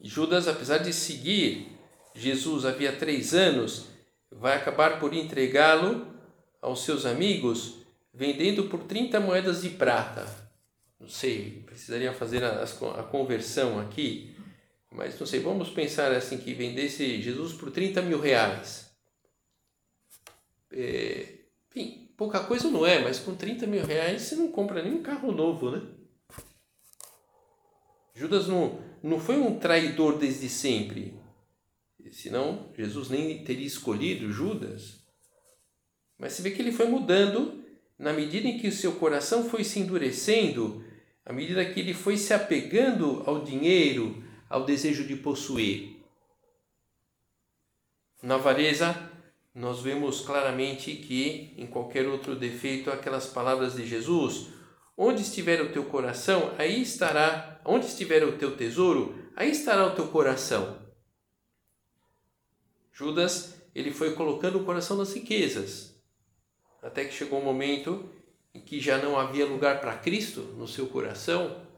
Judas, 0.00 0.46
apesar 0.46 0.78
de 0.78 0.92
seguir 0.92 1.68
Jesus 2.14 2.64
havia 2.64 2.94
três 2.94 3.32
anos, 3.32 3.86
vai 4.30 4.56
acabar 4.56 5.00
por 5.00 5.14
entregá-lo 5.14 6.06
aos 6.60 6.84
seus 6.84 7.06
amigos, 7.06 7.78
vendendo 8.12 8.64
por 8.64 8.84
30 8.84 9.18
moedas 9.18 9.62
de 9.62 9.70
prata. 9.70 10.26
Não 11.00 11.08
sei, 11.08 11.62
precisaria 11.64 12.12
fazer 12.12 12.44
a, 12.44 12.62
a 12.62 13.02
conversão 13.02 13.80
aqui, 13.80 14.31
mas 14.92 15.18
não 15.18 15.26
sei, 15.26 15.40
vamos 15.40 15.70
pensar 15.70 16.12
assim, 16.12 16.38
que 16.38 16.52
vendesse 16.52 17.20
Jesus 17.20 17.54
por 17.54 17.70
30 17.70 18.02
mil 18.02 18.20
reais. 18.20 18.90
É, 20.70 21.38
enfim, 21.70 22.12
pouca 22.16 22.44
coisa 22.44 22.70
não 22.70 22.86
é, 22.86 22.98
mas 23.00 23.18
com 23.18 23.34
30 23.34 23.66
mil 23.66 23.84
reais 23.84 24.22
você 24.22 24.36
não 24.36 24.52
compra 24.52 24.82
nem 24.82 24.92
um 24.92 25.02
carro 25.02 25.32
novo, 25.32 25.70
né? 25.70 25.82
Judas 28.14 28.46
não, 28.46 28.78
não 29.02 29.18
foi 29.18 29.36
um 29.38 29.58
traidor 29.58 30.18
desde 30.18 30.48
sempre. 30.48 31.18
Senão, 32.10 32.70
Jesus 32.76 33.08
nem 33.08 33.42
teria 33.42 33.66
escolhido 33.66 34.30
Judas. 34.30 35.02
Mas 36.18 36.34
você 36.34 36.42
vê 36.42 36.50
que 36.50 36.60
ele 36.60 36.72
foi 36.72 36.86
mudando 36.86 37.64
na 37.98 38.12
medida 38.12 38.46
em 38.46 38.58
que 38.58 38.68
o 38.68 38.72
seu 38.72 38.92
coração 38.92 39.48
foi 39.48 39.64
se 39.64 39.78
endurecendo, 39.78 40.84
à 41.24 41.32
medida 41.32 41.64
que 41.64 41.80
ele 41.80 41.94
foi 41.94 42.16
se 42.16 42.34
apegando 42.34 43.22
ao 43.24 43.44
dinheiro, 43.44 44.21
ao 44.52 44.64
desejo 44.64 45.04
de 45.04 45.16
possuir. 45.16 45.96
Na 48.22 48.34
avareza, 48.34 49.10
nós 49.54 49.80
vemos 49.80 50.20
claramente 50.20 50.94
que 50.94 51.54
em 51.56 51.66
qualquer 51.66 52.06
outro 52.06 52.36
defeito 52.36 52.90
aquelas 52.90 53.26
palavras 53.26 53.74
de 53.74 53.86
Jesus, 53.86 54.48
onde 54.94 55.22
estiver 55.22 55.62
o 55.62 55.72
teu 55.72 55.86
coração, 55.86 56.54
aí 56.58 56.82
estará, 56.82 57.62
onde 57.64 57.86
estiver 57.86 58.22
o 58.24 58.36
teu 58.36 58.54
tesouro, 58.54 59.30
aí 59.34 59.50
estará 59.50 59.86
o 59.86 59.94
teu 59.94 60.08
coração. 60.08 60.78
Judas, 62.92 63.54
ele 63.74 63.90
foi 63.90 64.12
colocando 64.12 64.60
o 64.60 64.64
coração 64.64 64.98
nas 64.98 65.14
riquezas, 65.14 65.98
até 66.82 67.06
que 67.06 67.14
chegou 67.14 67.40
um 67.40 67.44
momento 67.44 68.06
em 68.52 68.60
que 68.60 68.78
já 68.78 68.98
não 68.98 69.18
havia 69.18 69.46
lugar 69.46 69.80
para 69.80 69.96
Cristo 69.96 70.42
no 70.58 70.68
seu 70.68 70.88
coração. 70.88 71.71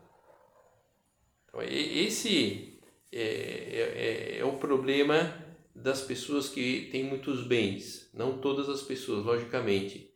Então 1.55 1.63
esse 1.63 2.81
é, 3.13 3.21
é, 3.23 4.39
é 4.41 4.45
o 4.45 4.55
problema 4.55 5.33
das 5.75 6.03
pessoas 6.03 6.49
que 6.49 6.89
têm 6.91 7.05
muitos 7.05 7.47
bens. 7.47 8.11
Não 8.13 8.39
todas 8.39 8.69
as 8.69 8.83
pessoas, 8.83 9.25
logicamente. 9.25 10.11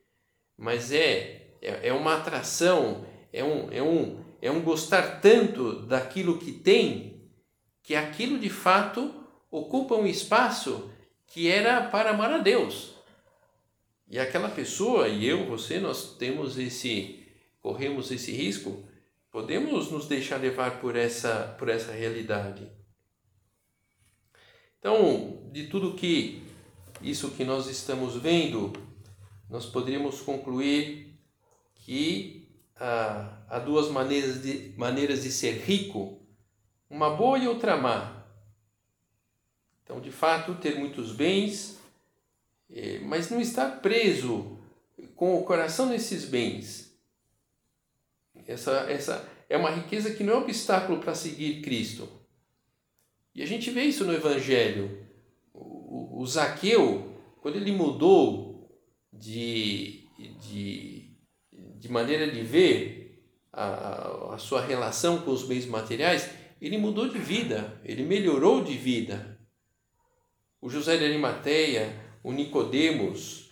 Mas 0.56 0.90
é, 0.90 1.56
é, 1.62 1.88
é 1.88 1.92
uma 1.92 2.16
atração, 2.16 3.06
é 3.32 3.44
um, 3.44 3.72
é, 3.72 3.82
um, 3.82 4.24
é 4.42 4.50
um 4.50 4.62
gostar 4.62 5.20
tanto 5.20 5.82
daquilo 5.86 6.38
que 6.38 6.50
tem, 6.50 7.30
que 7.82 7.94
aquilo 7.94 8.38
de 8.38 8.50
fato 8.50 9.14
ocupa 9.50 9.94
um 9.94 10.06
espaço 10.06 10.90
que 11.26 11.48
era 11.48 11.82
para 11.82 12.10
amar 12.10 12.32
a 12.32 12.38
Deus. 12.38 12.94
E 14.10 14.18
aquela 14.18 14.48
pessoa, 14.48 15.06
e 15.08 15.26
eu, 15.26 15.46
você, 15.46 15.78
nós 15.78 16.16
temos 16.16 16.58
esse, 16.58 17.26
corremos 17.60 18.10
esse 18.10 18.32
risco, 18.32 18.88
podemos 19.30 19.90
nos 19.90 20.06
deixar 20.06 20.40
levar 20.40 20.80
por 20.80 20.96
essa, 20.96 21.54
por 21.58 21.68
essa 21.68 21.92
realidade. 21.92 22.70
Então, 24.78 25.50
de 25.52 25.66
tudo 25.66 25.94
que 25.94 26.42
isso 27.02 27.30
que 27.32 27.44
nós 27.44 27.68
estamos 27.68 28.16
vendo, 28.16 28.72
nós 29.48 29.66
poderíamos 29.66 30.20
concluir 30.20 31.18
que 31.74 32.48
ah, 32.76 33.42
há 33.48 33.58
duas 33.58 33.88
maneiras 33.88 34.42
de, 34.42 34.74
maneiras 34.76 35.22
de 35.22 35.32
ser 35.32 35.62
rico, 35.62 36.20
uma 36.88 37.10
boa 37.10 37.38
e 37.38 37.48
outra 37.48 37.76
má. 37.76 38.24
Então, 39.82 40.00
de 40.00 40.10
fato, 40.10 40.54
ter 40.56 40.78
muitos 40.78 41.12
bens, 41.12 41.78
eh, 42.70 43.00
mas 43.02 43.30
não 43.30 43.40
estar 43.40 43.80
preso 43.80 44.58
com 45.16 45.38
o 45.38 45.44
coração 45.44 45.86
nesses 45.86 46.24
bens. 46.24 46.87
Essa, 48.48 48.90
essa 48.90 49.30
é 49.46 49.58
uma 49.58 49.70
riqueza 49.70 50.14
que 50.14 50.24
não 50.24 50.32
é 50.32 50.36
obstáculo 50.38 51.00
para 51.00 51.14
seguir 51.14 51.60
Cristo. 51.60 52.08
E 53.34 53.42
a 53.42 53.46
gente 53.46 53.70
vê 53.70 53.82
isso 53.82 54.06
no 54.06 54.14
Evangelho. 54.14 55.06
O, 55.52 56.22
o, 56.22 56.26
Zaqueu, 56.26 57.14
quando 57.42 57.56
ele 57.56 57.70
mudou 57.72 58.82
de, 59.12 60.08
de, 60.40 61.14
de 61.52 61.88
maneira 61.90 62.30
de 62.30 62.42
ver 62.42 63.22
a, 63.52 64.34
a 64.34 64.38
sua 64.38 64.62
relação 64.62 65.20
com 65.20 65.30
os 65.30 65.44
bens 65.44 65.66
materiais, 65.66 66.30
ele 66.58 66.78
mudou 66.78 67.06
de 67.06 67.18
vida, 67.18 67.78
ele 67.84 68.02
melhorou 68.02 68.64
de 68.64 68.78
vida. 68.78 69.38
O 70.58 70.70
José 70.70 70.96
de 70.96 71.04
Arimateia, 71.04 71.94
o 72.24 72.32
Nicodemos, 72.32 73.50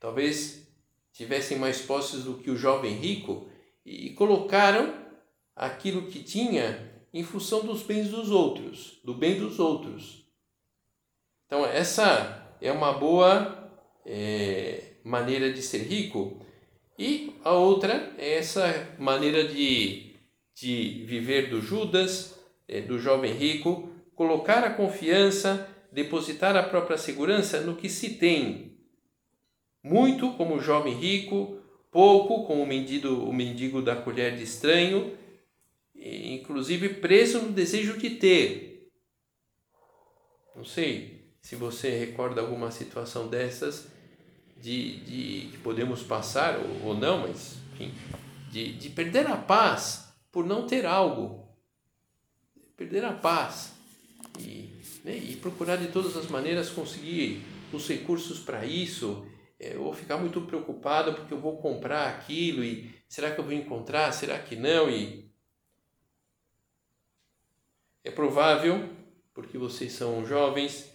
talvez 0.00 0.66
tivessem 1.12 1.58
mais 1.58 1.82
posses 1.82 2.24
do 2.24 2.38
que 2.38 2.50
o 2.50 2.56
jovem 2.56 2.94
rico 2.94 3.49
e 3.84 4.10
colocaram 4.10 4.94
aquilo 5.54 6.08
que 6.08 6.22
tinha 6.22 6.90
em 7.12 7.22
função 7.22 7.64
dos 7.64 7.82
bens 7.82 8.08
dos 8.08 8.30
outros, 8.30 9.00
do 9.04 9.14
bem 9.14 9.38
dos 9.38 9.58
outros. 9.58 10.24
Então, 11.46 11.66
essa 11.66 12.56
é 12.60 12.70
uma 12.70 12.92
boa 12.92 13.70
é, 14.06 14.94
maneira 15.04 15.52
de 15.52 15.62
ser 15.62 15.82
rico. 15.82 16.40
E 16.98 17.34
a 17.42 17.52
outra 17.52 18.14
é 18.18 18.34
essa 18.34 18.94
maneira 18.98 19.48
de, 19.48 20.14
de 20.54 21.04
viver 21.06 21.50
do 21.50 21.60
Judas, 21.60 22.38
é, 22.68 22.80
do 22.80 22.98
jovem 22.98 23.32
rico, 23.32 23.90
colocar 24.14 24.62
a 24.62 24.74
confiança, 24.74 25.68
depositar 25.90 26.56
a 26.56 26.62
própria 26.62 26.96
segurança 26.96 27.60
no 27.60 27.74
que 27.74 27.88
se 27.88 28.10
tem. 28.14 28.78
Muito 29.82 30.32
como 30.34 30.56
o 30.56 30.60
jovem 30.60 30.94
rico, 30.94 31.59
pouco 31.90 32.46
como 32.46 32.62
o 32.62 32.66
mendigo, 32.66 33.08
o 33.08 33.32
mendigo 33.32 33.82
da 33.82 33.96
colher 33.96 34.36
de 34.36 34.44
estranho, 34.44 35.16
inclusive 35.94 36.88
preso 36.94 37.42
no 37.42 37.52
desejo 37.52 37.98
de 37.98 38.10
ter. 38.10 38.90
Não 40.54 40.64
sei 40.64 41.34
se 41.40 41.56
você 41.56 41.90
recorda 41.90 42.40
alguma 42.40 42.70
situação 42.70 43.28
dessas 43.28 43.88
de, 44.60 44.96
de 45.00 45.48
que 45.52 45.58
podemos 45.58 46.02
passar 46.02 46.58
ou, 46.58 46.88
ou 46.88 46.94
não, 46.94 47.22
mas 47.22 47.56
enfim, 47.72 47.92
de, 48.50 48.74
de 48.74 48.90
perder 48.90 49.26
a 49.26 49.36
paz 49.36 50.12
por 50.30 50.44
não 50.46 50.66
ter 50.66 50.84
algo. 50.84 51.48
Perder 52.76 53.04
a 53.04 53.12
paz 53.12 53.72
e, 54.38 54.70
né, 55.04 55.16
e 55.16 55.36
procurar 55.36 55.76
de 55.76 55.88
todas 55.88 56.16
as 56.16 56.26
maneiras 56.28 56.70
conseguir 56.70 57.42
os 57.72 57.86
recursos 57.88 58.38
para 58.38 58.64
isso, 58.64 59.26
ou 59.78 59.92
ficar 59.92 60.16
muito 60.16 60.40
preocupado 60.42 61.14
porque 61.14 61.34
eu 61.34 61.40
vou 61.40 61.58
comprar 61.58 62.08
aquilo 62.08 62.64
e 62.64 62.94
será 63.08 63.30
que 63.30 63.38
eu 63.38 63.44
vou 63.44 63.52
encontrar, 63.52 64.10
será 64.12 64.38
que 64.38 64.56
não? 64.56 64.88
E 64.88 65.30
é 68.02 68.10
provável, 68.10 68.88
porque 69.34 69.58
vocês 69.58 69.92
são 69.92 70.24
jovens, 70.24 70.90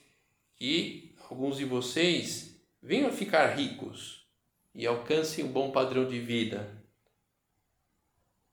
que 0.56 1.16
alguns 1.30 1.58
de 1.58 1.66
vocês 1.66 2.60
venham 2.82 3.10
a 3.10 3.12
ficar 3.12 3.48
ricos 3.48 4.26
e 4.74 4.88
alcancem 4.88 5.46
um 5.46 5.52
bom 5.52 5.72
padrão 5.72 6.08
de 6.08 6.20
vida, 6.20 6.84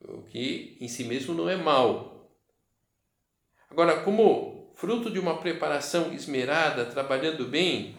o 0.01 0.23
que 0.23 0.77
em 0.81 0.89
si 0.89 1.05
mesmo 1.05 1.35
não 1.35 1.49
é 1.49 1.57
mal. 1.57 2.31
Agora, 3.71 4.03
como 4.03 4.73
fruto 4.75 5.11
de 5.11 5.19
uma 5.19 5.39
preparação 5.39 6.13
esmerada, 6.13 6.85
trabalhando 6.85 7.47
bem, 7.47 7.97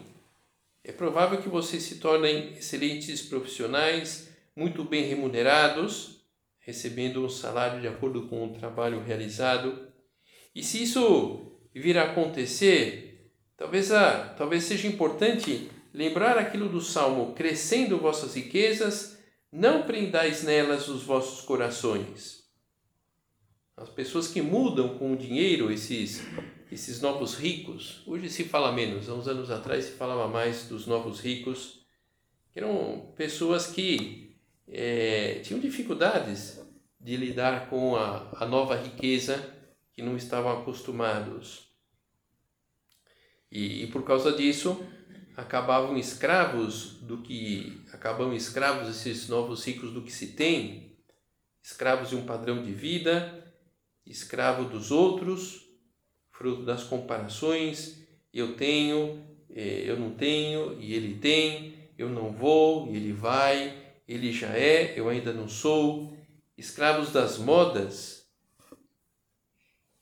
é 0.84 0.92
provável 0.92 1.42
que 1.42 1.48
vocês 1.48 1.82
se 1.82 1.96
tornem 1.96 2.52
excelentes 2.52 3.22
profissionais, 3.22 4.28
muito 4.54 4.84
bem 4.84 5.04
remunerados, 5.04 6.24
recebendo 6.60 7.24
um 7.24 7.28
salário 7.28 7.80
de 7.80 7.88
acordo 7.88 8.28
com 8.28 8.46
o 8.46 8.52
trabalho 8.52 9.02
realizado 9.02 9.92
e 10.54 10.62
se 10.62 10.82
isso 10.82 11.58
vir 11.74 11.98
a 11.98 12.04
acontecer, 12.04 13.32
talvez, 13.56 13.90
a, 13.90 14.28
talvez 14.34 14.62
seja 14.64 14.86
importante 14.86 15.68
lembrar 15.92 16.38
aquilo 16.38 16.68
do 16.68 16.80
Salmo: 16.80 17.34
crescendo 17.34 17.98
vossas 17.98 18.34
riquezas, 18.34 19.18
não 19.50 19.82
prendais 19.82 20.44
nelas 20.44 20.86
os 20.88 21.02
vossos 21.02 21.44
corações. 21.44 22.44
As 23.76 23.88
pessoas 23.88 24.28
que 24.28 24.40
mudam 24.40 24.96
com 24.96 25.12
o 25.12 25.16
dinheiro, 25.16 25.72
esses, 25.72 26.22
esses 26.74 27.00
novos 27.00 27.36
ricos, 27.36 28.02
hoje 28.04 28.28
se 28.28 28.42
fala 28.44 28.72
menos, 28.72 29.08
há 29.08 29.14
uns 29.14 29.28
anos 29.28 29.48
atrás 29.48 29.84
se 29.84 29.92
falava 29.92 30.26
mais 30.26 30.64
dos 30.64 30.88
novos 30.88 31.20
ricos, 31.20 31.86
que 32.52 32.58
eram 32.58 33.12
pessoas 33.16 33.68
que 33.68 34.36
é, 34.66 35.38
tinham 35.44 35.60
dificuldades 35.60 36.60
de 36.98 37.16
lidar 37.16 37.70
com 37.70 37.94
a, 37.94 38.28
a 38.40 38.44
nova 38.44 38.74
riqueza 38.74 39.54
que 39.92 40.02
não 40.02 40.16
estavam 40.16 40.50
acostumados. 40.50 41.72
E, 43.52 43.84
e 43.84 43.86
por 43.86 44.02
causa 44.02 44.32
disso, 44.32 44.84
acabavam 45.36 45.96
escravos 45.96 46.98
do 47.02 47.18
que 47.18 47.84
acabam 47.92 48.34
escravos 48.34 48.88
esses 48.88 49.28
novos 49.28 49.64
ricos 49.64 49.92
do 49.92 50.02
que 50.02 50.10
se 50.10 50.32
tem, 50.32 50.98
escravos 51.62 52.10
de 52.10 52.16
um 52.16 52.26
padrão 52.26 52.64
de 52.64 52.72
vida, 52.72 53.54
escravo 54.04 54.64
dos 54.64 54.90
outros, 54.90 55.63
fruto 56.44 56.62
das 56.62 56.84
comparações, 56.84 58.02
eu 58.30 58.54
tenho, 58.54 59.24
eh, 59.48 59.84
eu 59.86 59.98
não 59.98 60.10
tenho 60.10 60.78
e 60.78 60.92
ele 60.92 61.14
tem, 61.14 61.88
eu 61.96 62.10
não 62.10 62.32
vou 62.32 62.86
e 62.92 62.96
ele 62.96 63.14
vai, 63.14 63.74
ele 64.06 64.30
já 64.30 64.48
é, 64.48 64.92
eu 64.94 65.08
ainda 65.08 65.32
não 65.32 65.48
sou, 65.48 66.14
escravos 66.58 67.10
das 67.10 67.38
modas, 67.38 68.28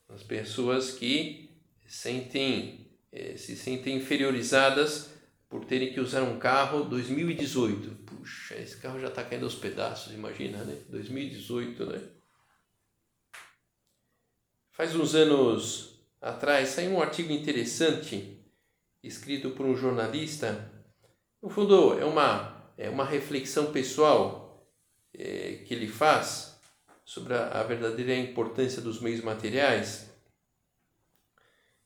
as 0.09 0.21
pessoas 0.21 0.91
que 0.91 1.49
sentem, 1.87 2.89
eh, 3.09 3.37
se 3.37 3.55
sentem 3.55 3.95
inferiorizadas 3.95 5.13
por 5.47 5.63
terem 5.63 5.93
que 5.93 6.01
usar 6.01 6.23
um 6.23 6.37
carro 6.39 6.83
2018. 6.83 7.89
Puxa, 8.05 8.55
esse 8.55 8.75
carro 8.81 8.99
já 8.99 9.07
está 9.07 9.23
caindo 9.23 9.45
aos 9.45 9.55
pedaços, 9.55 10.13
imagina, 10.13 10.57
né? 10.65 10.77
2018, 10.89 11.85
né? 11.85 12.01
Faz 14.73 14.93
uns 14.93 15.15
anos 15.15 15.92
atrás 16.23 16.69
saiu 16.69 16.91
um 16.91 17.01
artigo 17.01 17.33
interessante 17.33 18.39
escrito 19.03 19.51
por 19.51 19.65
um 19.65 19.75
jornalista. 19.75 20.71
No 21.41 21.49
fundo, 21.49 21.99
é 21.99 22.05
uma, 22.05 22.71
é 22.77 22.89
uma 22.89 23.03
reflexão 23.03 23.71
pessoal 23.73 24.65
é, 25.13 25.63
que 25.65 25.73
ele 25.73 25.87
faz 25.87 26.57
sobre 27.03 27.33
a, 27.33 27.59
a 27.59 27.63
verdadeira 27.63 28.15
importância 28.15 28.81
dos 28.81 29.01
meios 29.01 29.21
materiais. 29.21 30.09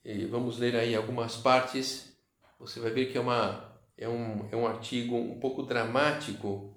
E 0.05 0.25
vamos 0.25 0.59
ler 0.59 0.75
aí 0.75 0.95
algumas 0.95 1.35
partes. 1.35 2.15
Você 2.59 2.79
vai 2.79 2.91
ver 2.91 3.11
que 3.11 3.17
é, 3.17 3.21
uma, 3.21 3.75
é, 3.97 4.07
um, 4.07 4.47
é 4.51 4.55
um 4.55 4.67
artigo 4.67 5.15
um 5.15 5.39
pouco 5.39 5.63
dramático, 5.63 6.75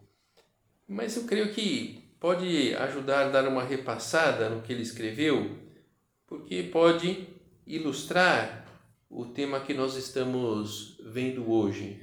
mas 0.89 1.15
eu 1.17 1.25
creio 1.25 1.53
que 1.53 2.11
pode 2.19 2.75
ajudar 2.77 3.27
a 3.27 3.29
dar 3.29 3.47
uma 3.47 3.63
repassada 3.63 4.49
no 4.49 4.63
que 4.63 4.73
ele 4.73 4.83
escreveu, 4.83 5.59
porque 6.27 6.63
pode 6.65 7.40
ilustrar 7.75 8.67
o 9.09 9.25
tema 9.27 9.61
que 9.61 9.73
nós 9.73 9.95
estamos 9.97 10.99
vendo 11.05 11.51
hoje. 11.51 12.01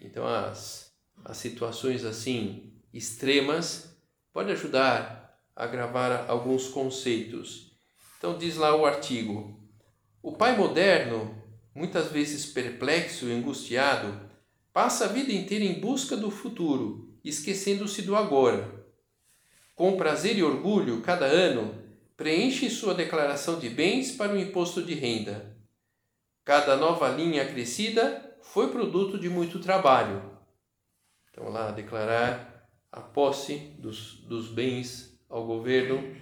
Então, 0.00 0.26
as, 0.26 0.92
as 1.24 1.36
situações 1.36 2.04
assim 2.04 2.72
extremas 2.92 3.94
pode 4.32 4.50
ajudar 4.52 5.38
a 5.54 5.66
gravar 5.66 6.26
alguns 6.28 6.68
conceitos. 6.68 7.72
Então 8.18 8.36
diz 8.36 8.56
lá 8.56 8.74
o 8.74 8.84
artigo: 8.84 9.58
o 10.22 10.32
pai 10.32 10.56
moderno, 10.56 11.42
muitas 11.74 12.10
vezes 12.10 12.46
perplexo 12.46 13.26
e 13.26 13.32
angustiado, 13.32 14.30
passa 14.72 15.04
a 15.04 15.08
vida 15.08 15.32
inteira 15.32 15.64
em 15.64 15.80
busca 15.80 16.16
do 16.16 16.30
futuro, 16.30 17.18
esquecendo-se 17.24 18.02
do 18.02 18.16
agora. 18.16 18.86
Com 19.74 19.96
prazer 19.96 20.36
e 20.38 20.42
orgulho, 20.42 21.02
cada 21.02 21.26
ano, 21.26 21.85
preenche 22.16 22.70
sua 22.70 22.94
declaração 22.94 23.58
de 23.58 23.68
bens 23.68 24.12
para 24.12 24.32
o 24.32 24.38
imposto 24.38 24.82
de 24.82 24.94
renda. 24.94 25.56
Cada 26.44 26.76
nova 26.76 27.08
linha 27.08 27.42
acrescida 27.42 28.38
foi 28.40 28.70
produto 28.70 29.18
de 29.18 29.28
muito 29.28 29.58
trabalho. 29.58 30.38
Então, 31.30 31.50
lá, 31.50 31.70
declarar 31.70 32.68
a 32.90 33.00
posse 33.00 33.56
dos, 33.78 34.20
dos 34.20 34.48
bens 34.48 35.20
ao 35.28 35.44
governo 35.44 36.16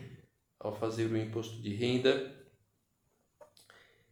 ao 0.58 0.74
fazer 0.74 1.04
o 1.04 1.16
imposto 1.16 1.60
de 1.60 1.74
renda. 1.74 2.34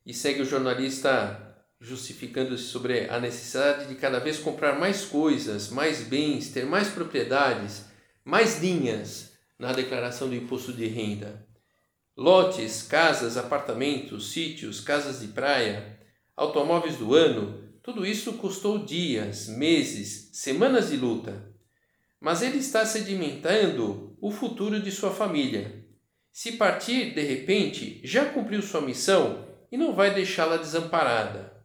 E 0.04 0.12
segue 0.12 0.42
o 0.42 0.44
jornalista 0.44 1.48
justificando-se 1.80 2.64
sobre 2.64 3.08
a 3.08 3.18
necessidade 3.18 3.88
de 3.88 3.96
cada 3.96 4.20
vez 4.20 4.38
comprar 4.38 4.78
mais 4.78 5.04
coisas, 5.04 5.68
mais 5.70 6.02
bens, 6.02 6.52
ter 6.52 6.64
mais 6.64 6.88
propriedades, 6.88 7.86
mais 8.24 8.60
linhas 8.60 9.32
na 9.58 9.72
declaração 9.72 10.28
do 10.28 10.34
imposto 10.34 10.72
de 10.72 10.86
renda. 10.86 11.51
Lotes, 12.16 12.82
casas, 12.82 13.36
apartamentos, 13.36 14.32
sítios, 14.32 14.80
casas 14.80 15.20
de 15.20 15.28
praia, 15.28 15.98
automóveis 16.36 16.96
do 16.98 17.14
ano, 17.14 17.72
tudo 17.82 18.04
isso 18.04 18.34
custou 18.34 18.84
dias, 18.84 19.48
meses, 19.48 20.30
semanas 20.32 20.90
de 20.90 20.96
luta. 20.96 21.50
Mas 22.20 22.42
ele 22.42 22.58
está 22.58 22.84
sedimentando 22.84 24.16
o 24.20 24.30
futuro 24.30 24.80
de 24.80 24.92
sua 24.92 25.10
família. 25.10 25.84
Se 26.30 26.52
partir 26.52 27.14
de 27.14 27.22
repente, 27.22 28.00
já 28.04 28.26
cumpriu 28.26 28.62
sua 28.62 28.80
missão 28.80 29.48
e 29.70 29.76
não 29.76 29.94
vai 29.94 30.14
deixá-la 30.14 30.58
desamparada. 30.58 31.64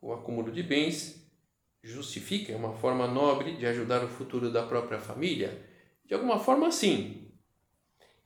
O 0.00 0.12
acúmulo 0.12 0.52
de 0.52 0.62
bens 0.62 1.26
justifica 1.82 2.56
uma 2.56 2.74
forma 2.74 3.08
nobre 3.08 3.56
de 3.56 3.66
ajudar 3.66 4.04
o 4.04 4.08
futuro 4.08 4.52
da 4.52 4.62
própria 4.62 5.00
família? 5.00 5.66
De 6.04 6.14
alguma 6.14 6.38
forma, 6.38 6.70
sim. 6.70 7.32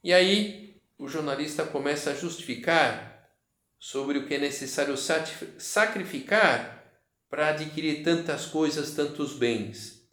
E 0.04 0.12
aí, 0.12 0.71
o 0.98 1.08
jornalista 1.08 1.64
começa 1.64 2.10
a 2.10 2.14
justificar 2.14 3.28
sobre 3.78 4.18
o 4.18 4.26
que 4.26 4.34
é 4.34 4.38
necessário 4.38 4.94
sacrificar 5.58 6.84
para 7.28 7.48
adquirir 7.48 8.04
tantas 8.04 8.46
coisas, 8.46 8.92
tantos 8.92 9.34
bens. 9.34 10.06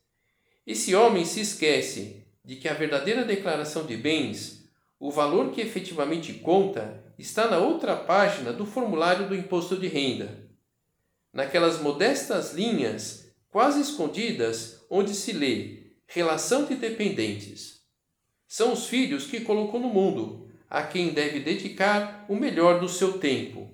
Esse 0.66 0.96
homem 0.96 1.26
se 1.26 1.42
esquece 1.42 2.26
de 2.44 2.56
que 2.56 2.68
a 2.68 2.74
verdadeira 2.74 3.24
declaração 3.24 3.86
de 3.86 3.96
bens, 3.96 4.68
o 5.00 5.12
valor 5.12 5.52
que 5.52 5.62
efetivamente 5.62 6.34
conta, 6.34 7.04
está 7.18 7.48
na 7.48 7.60
outra 7.60 7.96
página 7.96 8.52
do 8.52 8.66
formulário 8.66 9.28
do 9.28 9.36
imposto 9.36 9.78
de 9.78 9.88
renda. 9.88 10.50
Naquelas 11.32 11.80
modestas 11.80 12.54
linhas, 12.54 13.32
quase 13.50 13.82
escondidas, 13.82 14.84
onde 14.90 15.14
se 15.14 15.32
lê 15.34 15.92
relação 16.08 16.66
de 16.66 16.74
dependentes. 16.76 17.82
São 18.48 18.74
os 18.74 18.88
filhos 18.88 19.28
que 19.28 19.42
colocou 19.42 19.80
no 19.80 19.90
mundo, 19.90 20.49
a 20.70 20.84
quem 20.84 21.14
deve 21.14 21.40
dedicar 21.40 22.26
o 22.30 22.36
melhor 22.36 22.80
do 22.80 22.88
seu 22.88 23.18
tempo. 23.18 23.70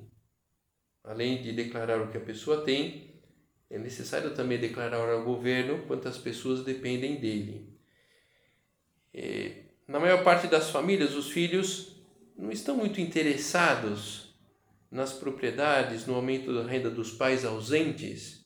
Além 1.03 1.41
de 1.41 1.51
declarar 1.51 2.01
o 2.01 2.09
que 2.09 2.17
a 2.17 2.21
pessoa 2.21 2.63
tem, 2.63 3.21
é 3.69 3.77
necessário 3.77 4.33
também 4.33 4.57
declarar 4.57 5.09
ao 5.09 5.23
governo 5.23 5.85
quantas 5.87 6.17
pessoas 6.17 6.63
dependem 6.63 7.19
dele. 7.19 7.77
É, 9.13 9.63
na 9.87 9.99
maior 9.99 10.23
parte 10.23 10.47
das 10.47 10.69
famílias, 10.69 11.13
os 11.15 11.29
filhos 11.29 11.95
não 12.37 12.51
estão 12.51 12.77
muito 12.77 13.01
interessados 13.01 14.33
nas 14.89 15.11
propriedades, 15.13 16.05
no 16.05 16.15
aumento 16.15 16.53
da 16.53 16.69
renda 16.69 16.89
dos 16.89 17.11
pais 17.11 17.43
ausentes. 17.43 18.45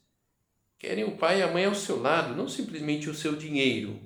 Querem 0.77 1.03
o 1.03 1.17
pai 1.17 1.39
e 1.39 1.43
a 1.43 1.51
mãe 1.51 1.65
ao 1.65 1.75
seu 1.75 2.01
lado, 2.01 2.35
não 2.35 2.47
simplesmente 2.47 3.09
o 3.09 3.13
seu 3.13 3.35
dinheiro. 3.35 3.99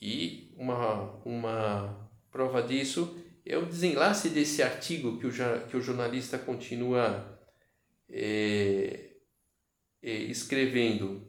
E 0.00 0.52
uma, 0.56 1.14
uma 1.24 2.01
Prova 2.32 2.62
disso 2.62 3.14
é 3.44 3.58
o 3.58 3.66
desenlace 3.66 4.30
desse 4.30 4.62
artigo 4.62 5.18
que 5.18 5.26
o, 5.26 5.30
que 5.68 5.76
o 5.76 5.82
jornalista 5.82 6.38
continua 6.38 7.38
é, 8.08 9.10
é, 10.02 10.12
escrevendo. 10.14 11.28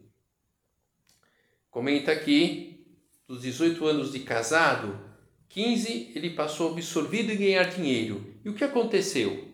Comenta 1.69 2.13
aqui, 2.13 2.87
dos 3.27 3.41
18 3.41 3.85
anos 3.85 4.13
de 4.13 4.19
casado, 4.21 5.11
15 5.49 6.13
ele 6.15 6.29
passou 6.29 6.71
absorvido 6.71 7.33
em 7.33 7.37
ganhar 7.37 7.65
dinheiro. 7.65 8.39
E 8.45 8.49
o 8.49 8.53
que 8.53 8.63
aconteceu? 8.63 9.53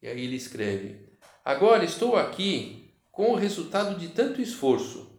E 0.00 0.06
aí 0.06 0.24
ele 0.24 0.36
escreve: 0.36 1.08
Agora 1.44 1.84
estou 1.84 2.14
aqui 2.16 2.94
com 3.10 3.32
o 3.32 3.36
resultado 3.36 3.98
de 3.98 4.08
tanto 4.08 4.40
esforço. 4.40 5.12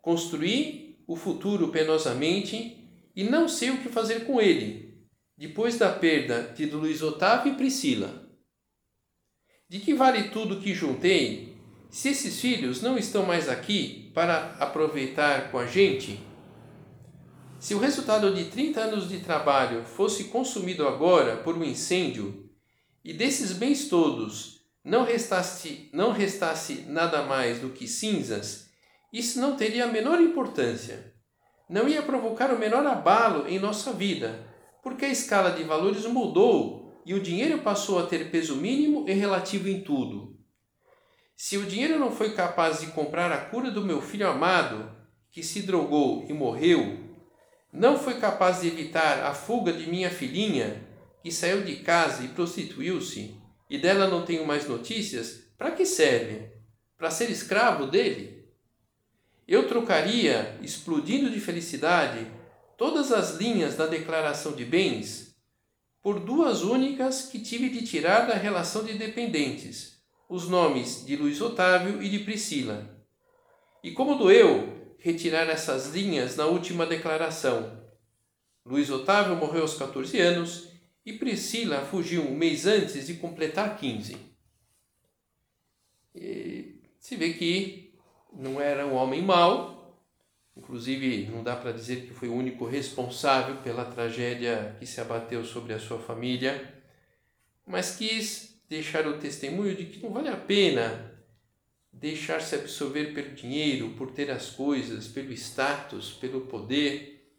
Construí 0.00 1.02
o 1.06 1.14
futuro 1.14 1.68
penosamente 1.68 2.81
e 3.14 3.24
não 3.24 3.48
sei 3.48 3.70
o 3.70 3.78
que 3.78 3.88
fazer 3.88 4.24
com 4.26 4.40
ele, 4.40 4.94
depois 5.36 5.78
da 5.78 5.90
perda 5.90 6.52
de 6.54 6.66
Luiz 6.66 7.02
Otávio 7.02 7.52
e 7.52 7.56
Priscila. 7.56 8.28
De 9.68 9.80
que 9.80 9.94
vale 9.94 10.30
tudo 10.30 10.60
que 10.60 10.74
juntei 10.74 11.56
se 11.90 12.08
esses 12.08 12.40
filhos 12.40 12.80
não 12.80 12.96
estão 12.96 13.24
mais 13.24 13.48
aqui 13.48 14.10
para 14.14 14.52
aproveitar 14.58 15.50
com 15.50 15.58
a 15.58 15.66
gente? 15.66 16.20
Se 17.58 17.74
o 17.74 17.78
resultado 17.78 18.34
de 18.34 18.46
30 18.46 18.80
anos 18.80 19.08
de 19.08 19.20
trabalho 19.20 19.84
fosse 19.84 20.24
consumido 20.24 20.86
agora 20.86 21.36
por 21.36 21.56
um 21.56 21.62
incêndio 21.62 22.50
e 23.04 23.12
desses 23.12 23.52
bens 23.52 23.88
todos 23.88 24.62
não 24.84 25.04
restasse, 25.04 25.88
não 25.92 26.12
restasse 26.12 26.84
nada 26.88 27.22
mais 27.22 27.60
do 27.60 27.70
que 27.70 27.86
cinzas, 27.86 28.68
isso 29.12 29.40
não 29.40 29.56
teria 29.56 29.84
a 29.84 29.92
menor 29.92 30.20
importância 30.20 31.11
não 31.72 31.88
ia 31.88 32.02
provocar 32.02 32.52
o 32.52 32.58
menor 32.58 32.86
abalo 32.86 33.48
em 33.48 33.58
nossa 33.58 33.94
vida, 33.94 34.46
porque 34.82 35.06
a 35.06 35.08
escala 35.08 35.52
de 35.52 35.64
valores 35.64 36.04
mudou 36.04 37.02
e 37.06 37.14
o 37.14 37.22
dinheiro 37.22 37.62
passou 37.62 37.98
a 37.98 38.06
ter 38.06 38.30
peso 38.30 38.56
mínimo 38.56 39.08
e 39.08 39.12
relativo 39.14 39.70
em 39.70 39.80
tudo. 39.80 40.38
Se 41.34 41.56
o 41.56 41.64
dinheiro 41.64 41.98
não 41.98 42.10
foi 42.10 42.34
capaz 42.34 42.80
de 42.80 42.88
comprar 42.88 43.32
a 43.32 43.38
cura 43.38 43.70
do 43.70 43.80
meu 43.80 44.02
filho 44.02 44.28
amado, 44.28 44.94
que 45.30 45.42
se 45.42 45.62
drogou 45.62 46.26
e 46.28 46.34
morreu, 46.34 46.98
não 47.72 47.98
foi 47.98 48.20
capaz 48.20 48.60
de 48.60 48.68
evitar 48.68 49.24
a 49.24 49.32
fuga 49.32 49.72
de 49.72 49.88
minha 49.88 50.10
filhinha, 50.10 50.86
que 51.22 51.32
saiu 51.32 51.62
de 51.62 51.76
casa 51.76 52.22
e 52.22 52.28
prostituiu-se, 52.28 53.34
e 53.70 53.78
dela 53.78 54.08
não 54.08 54.26
tenho 54.26 54.46
mais 54.46 54.68
notícias, 54.68 55.54
para 55.56 55.70
que 55.70 55.86
serve? 55.86 56.50
Para 56.98 57.10
ser 57.10 57.30
escravo 57.30 57.86
dele? 57.86 58.41
Eu 59.46 59.68
trocaria, 59.68 60.58
explodindo 60.62 61.30
de 61.30 61.40
felicidade, 61.40 62.26
todas 62.76 63.12
as 63.12 63.36
linhas 63.36 63.76
da 63.76 63.86
declaração 63.86 64.52
de 64.52 64.64
bens 64.64 65.36
por 66.02 66.18
duas 66.18 66.62
únicas 66.62 67.26
que 67.26 67.38
tive 67.38 67.68
de 67.68 67.84
tirar 67.84 68.26
da 68.26 68.34
relação 68.34 68.84
de 68.84 68.94
dependentes, 68.94 70.02
os 70.28 70.48
nomes 70.48 71.04
de 71.06 71.16
Luiz 71.16 71.40
Otávio 71.40 72.02
e 72.02 72.08
de 72.08 72.20
Priscila. 72.20 72.88
E 73.82 73.92
como 73.92 74.16
doeu 74.16 74.72
retirar 75.02 75.48
essas 75.48 75.88
linhas 75.88 76.36
na 76.36 76.46
última 76.46 76.86
declaração. 76.86 77.82
Luiz 78.64 78.88
Otávio 78.88 79.34
morreu 79.34 79.62
aos 79.62 79.74
14 79.74 80.18
anos 80.20 80.68
e 81.04 81.12
Priscila 81.12 81.84
fugiu 81.84 82.22
um 82.22 82.36
mês 82.36 82.66
antes 82.66 83.08
de 83.08 83.14
completar 83.14 83.76
15. 83.76 84.16
E 86.14 86.76
se 87.00 87.16
vê 87.16 87.32
que 87.32 87.81
não 88.34 88.60
era 88.60 88.86
um 88.86 88.94
homem 88.94 89.22
mau, 89.22 90.00
inclusive 90.56 91.26
não 91.26 91.42
dá 91.42 91.56
para 91.56 91.72
dizer 91.72 92.06
que 92.06 92.14
foi 92.14 92.28
o 92.28 92.34
único 92.34 92.64
responsável 92.66 93.56
pela 93.56 93.84
tragédia 93.84 94.76
que 94.78 94.86
se 94.86 95.00
abateu 95.00 95.44
sobre 95.44 95.72
a 95.72 95.78
sua 95.78 95.98
família, 95.98 96.74
mas 97.66 97.96
quis 97.96 98.60
deixar 98.68 99.06
o 99.06 99.18
testemunho 99.18 99.76
de 99.76 99.86
que 99.86 100.02
não 100.02 100.10
vale 100.10 100.28
a 100.28 100.36
pena 100.36 101.12
deixar-se 101.92 102.54
absorver 102.54 103.12
pelo 103.12 103.34
dinheiro, 103.34 103.90
por 103.90 104.10
ter 104.10 104.30
as 104.30 104.50
coisas, 104.50 105.06
pelo 105.06 105.30
status, 105.32 106.10
pelo 106.10 106.42
poder, 106.42 107.30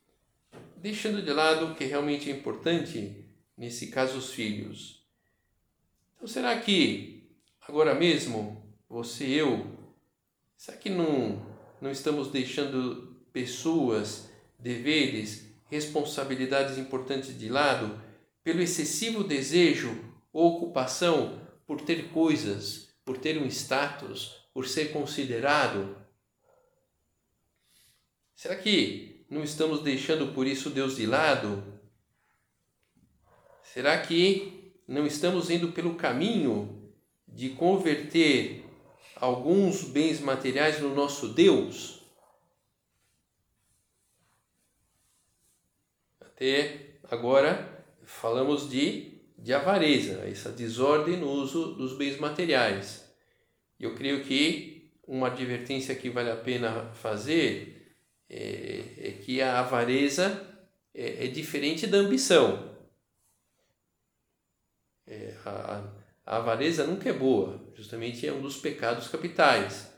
deixando 0.78 1.22
de 1.22 1.34
lado 1.34 1.68
o 1.68 1.76
que 1.76 1.84
realmente 1.86 2.32
é 2.32 2.34
importante, 2.34 3.26
nesse 3.58 3.88
caso 3.88 4.18
os 4.18 4.32
filhos. 4.32 5.04
Então 6.16 6.28
será 6.28 6.58
que 6.60 7.30
agora 7.62 7.96
mesmo 7.96 8.64
você 8.88 9.26
e 9.26 9.34
eu 9.34 9.83
Será 10.64 10.78
que 10.78 10.90
não, 10.90 11.46
não 11.82 11.92
estamos 11.92 12.32
deixando 12.32 13.18
pessoas, 13.34 14.30
deveres, 14.58 15.54
responsabilidades 15.70 16.78
importantes 16.78 17.38
de 17.38 17.50
lado 17.50 18.02
pelo 18.46 18.62
excessivo 18.62 19.26
desejo 19.26 19.94
ou 20.32 20.56
ocupação 20.56 21.38
por 21.68 21.82
ter 21.82 22.12
coisas, 22.12 22.96
por 23.04 23.18
ter 23.18 23.38
um 23.38 23.46
status, 23.46 24.48
por 24.54 24.66
ser 24.66 24.94
considerado? 24.94 25.98
Será 28.34 28.56
que 28.56 29.26
não 29.30 29.44
estamos 29.44 29.82
deixando 29.82 30.34
por 30.34 30.48
isso 30.48 30.70
Deus 30.70 30.96
de 30.96 31.06
lado? 31.06 31.62
Será 33.62 34.00
que 34.00 34.72
não 34.88 35.06
estamos 35.06 35.50
indo 35.50 35.74
pelo 35.74 35.96
caminho 35.96 36.90
de 37.28 37.50
converter 37.50 38.63
alguns 39.24 39.86
bens 39.86 40.20
materiais 40.20 40.82
no 40.82 40.94
nosso 40.94 41.30
Deus? 41.30 42.04
Até 46.20 46.98
agora 47.10 47.86
falamos 48.04 48.70
de, 48.70 49.22
de 49.38 49.54
avareza, 49.54 50.28
essa 50.28 50.52
desordem 50.52 51.16
no 51.16 51.30
uso 51.30 51.74
dos 51.76 51.98
bens 51.98 52.20
materiais. 52.20 53.10
Eu 53.80 53.96
creio 53.96 54.26
que 54.26 54.92
uma 55.08 55.28
advertência 55.28 55.96
que 55.96 56.10
vale 56.10 56.30
a 56.30 56.36
pena 56.36 56.94
fazer 56.94 57.96
é, 58.30 59.08
é 59.08 59.12
que 59.24 59.42
a 59.42 59.60
avareza 59.62 60.54
é, 60.94 61.26
é, 61.26 61.28
diferente 61.30 61.88
da 61.88 61.98
ambição. 61.98 62.78
É, 65.08 65.34
a, 65.46 66.03
a 66.26 66.38
avareza 66.38 66.88
nunca 66.88 67.10
é 67.10 67.14
boa, 67.14 67.62
justamente 67.76 68.26
é 68.26 68.32
um 68.32 68.42
dos 68.42 68.58
pecados 68.58 69.08
capitais. 69.08 69.92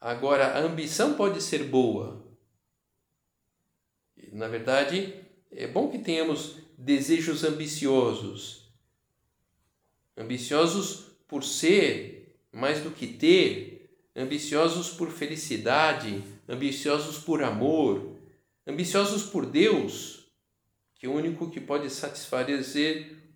Agora, 0.00 0.48
a 0.48 0.58
ambição 0.58 1.14
pode 1.14 1.40
ser 1.40 1.64
boa. 1.64 2.22
Na 4.32 4.48
verdade, 4.48 5.14
é 5.50 5.66
bom 5.66 5.88
que 5.88 5.98
tenhamos 5.98 6.56
desejos 6.76 7.44
ambiciosos. 7.44 8.74
Ambiciosos 10.16 11.06
por 11.28 11.44
ser 11.44 12.36
mais 12.52 12.80
do 12.80 12.90
que 12.90 13.06
ter, 13.06 13.98
ambiciosos 14.14 14.90
por 14.90 15.10
felicidade, 15.10 16.22
ambiciosos 16.48 17.18
por 17.18 17.42
amor, 17.42 18.16
ambiciosos 18.66 19.22
por 19.24 19.46
Deus, 19.46 20.28
que 20.96 21.06
é 21.06 21.08
o 21.08 21.14
único 21.14 21.50
que 21.50 21.60
pode 21.60 21.90
satisfazer 21.90 22.62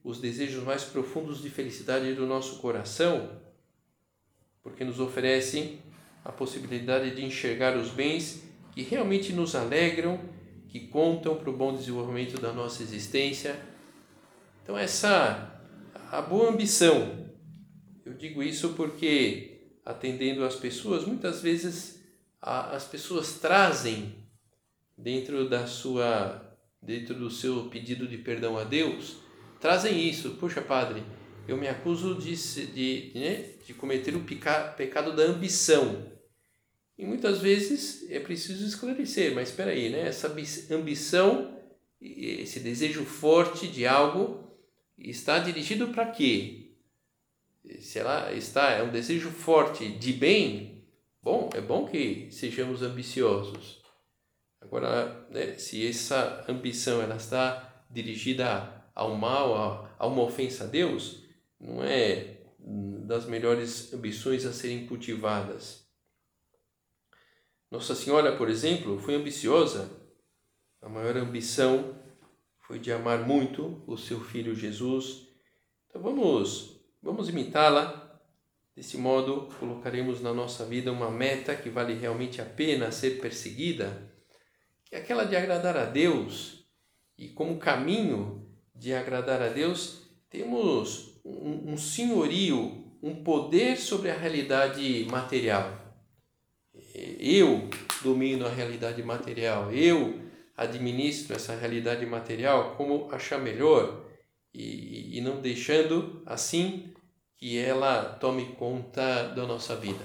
os 0.08 0.18
desejos 0.18 0.64
mais 0.64 0.84
profundos 0.84 1.42
de 1.42 1.50
felicidade 1.50 2.14
do 2.14 2.26
nosso 2.26 2.60
coração, 2.60 3.28
porque 4.62 4.82
nos 4.82 4.98
oferece 5.00 5.80
a 6.24 6.32
possibilidade 6.32 7.14
de 7.14 7.22
enxergar 7.22 7.76
os 7.76 7.90
bens 7.90 8.42
que 8.72 8.80
realmente 8.80 9.34
nos 9.34 9.54
alegram, 9.54 10.18
que 10.66 10.88
contam 10.88 11.36
para 11.36 11.50
o 11.50 11.56
bom 11.56 11.74
desenvolvimento 11.74 12.40
da 12.40 12.54
nossa 12.54 12.82
existência. 12.82 13.60
Então 14.62 14.78
essa 14.78 15.60
a 16.10 16.22
boa 16.22 16.48
ambição. 16.48 17.28
Eu 18.02 18.14
digo 18.14 18.42
isso 18.42 18.70
porque 18.70 19.74
atendendo 19.84 20.42
as 20.42 20.56
pessoas, 20.56 21.04
muitas 21.04 21.42
vezes 21.42 22.02
a, 22.40 22.74
as 22.74 22.84
pessoas 22.84 23.34
trazem 23.34 24.14
dentro 24.96 25.46
da 25.50 25.66
sua 25.66 26.56
dentro 26.80 27.14
do 27.14 27.30
seu 27.30 27.64
pedido 27.68 28.06
de 28.06 28.16
perdão 28.16 28.56
a 28.56 28.64
Deus, 28.64 29.27
trazem 29.60 30.08
isso. 30.08 30.30
Puxa, 30.32 30.60
padre, 30.62 31.02
eu 31.46 31.56
me 31.56 31.68
acuso 31.68 32.14
de, 32.14 32.34
de, 32.66 33.12
né, 33.14 33.54
de 33.64 33.74
cometer 33.74 34.14
o 34.14 34.20
pica, 34.20 34.74
pecado 34.76 35.14
da 35.14 35.22
ambição. 35.22 36.12
E 36.98 37.06
muitas 37.06 37.40
vezes 37.40 38.10
é 38.10 38.18
preciso 38.18 38.66
esclarecer, 38.66 39.34
mas 39.34 39.50
espera 39.50 39.70
aí, 39.70 39.88
né? 39.88 40.08
Essa 40.08 40.34
ambição, 40.70 41.56
esse 42.00 42.58
desejo 42.60 43.04
forte 43.04 43.68
de 43.68 43.86
algo 43.86 44.58
está 44.98 45.38
dirigido 45.38 45.88
para 45.88 46.10
quê? 46.10 46.72
Se 47.80 47.98
ela 48.00 48.32
está 48.32 48.70
é 48.72 48.82
um 48.82 48.90
desejo 48.90 49.30
forte 49.30 49.88
de 49.88 50.12
bem, 50.12 50.84
bom, 51.22 51.48
é 51.54 51.60
bom 51.60 51.86
que 51.86 52.28
sejamos 52.32 52.82
ambiciosos. 52.82 53.80
Agora, 54.60 55.26
né, 55.30 55.56
se 55.56 55.86
essa 55.86 56.44
ambição 56.48 57.00
ela 57.00 57.16
está 57.16 57.84
dirigida 57.90 58.77
ao 58.98 59.14
mal, 59.14 59.54
a, 59.54 59.94
a 59.96 60.06
uma 60.08 60.22
ofensa 60.22 60.64
a 60.64 60.66
Deus, 60.66 61.24
não 61.58 61.84
é 61.84 62.40
das 63.06 63.26
melhores 63.26 63.94
ambições 63.94 64.44
a 64.44 64.52
serem 64.52 64.86
cultivadas. 64.86 65.88
Nossa 67.70 67.94
Senhora, 67.94 68.36
por 68.36 68.50
exemplo, 68.50 68.98
foi 68.98 69.14
ambiciosa. 69.14 69.88
A 70.82 70.88
maior 70.88 71.16
ambição 71.16 71.96
foi 72.58 72.80
de 72.80 72.90
amar 72.92 73.24
muito 73.24 73.84
o 73.86 73.96
seu 73.96 74.20
filho 74.20 74.54
Jesus. 74.54 75.28
Então 75.86 76.02
vamos, 76.02 76.80
vamos 77.00 77.28
imitá-la. 77.28 78.20
Desse 78.74 78.98
modo, 78.98 79.48
colocaremos 79.60 80.20
na 80.20 80.34
nossa 80.34 80.64
vida 80.64 80.90
uma 80.90 81.10
meta 81.10 81.54
que 81.54 81.70
vale 81.70 81.94
realmente 81.94 82.40
a 82.40 82.44
pena 82.44 82.90
ser 82.90 83.20
perseguida, 83.20 84.12
que 84.84 84.94
é 84.96 84.98
aquela 84.98 85.24
de 85.24 85.36
agradar 85.36 85.76
a 85.76 85.84
Deus. 85.84 86.68
E 87.16 87.28
como 87.28 87.58
caminho 87.58 88.47
de 88.78 88.94
agradar 88.94 89.42
a 89.42 89.48
Deus, 89.48 90.08
temos 90.30 91.20
um, 91.24 91.76
senhorio, 91.76 92.84
um 93.02 93.22
poder 93.22 93.76
sobre 93.76 94.10
a 94.10 94.16
realidade 94.16 95.06
material. 95.10 95.76
Eu 97.18 97.68
domino 98.02 98.46
a 98.46 98.50
realidade 98.50 99.02
material, 99.02 99.72
eu 99.72 100.20
administro 100.56 101.34
essa 101.34 101.54
realidade 101.56 102.06
material 102.06 102.74
como 102.76 103.12
achar 103.12 103.38
melhor 103.38 104.04
e, 104.54 105.18
e 105.18 105.20
não 105.20 105.40
deixando 105.40 106.22
assim 106.24 106.94
que 107.36 107.58
ela 107.58 108.04
tome 108.04 108.46
conta 108.56 109.28
da 109.28 109.46
nossa 109.46 109.76
vida. 109.76 110.04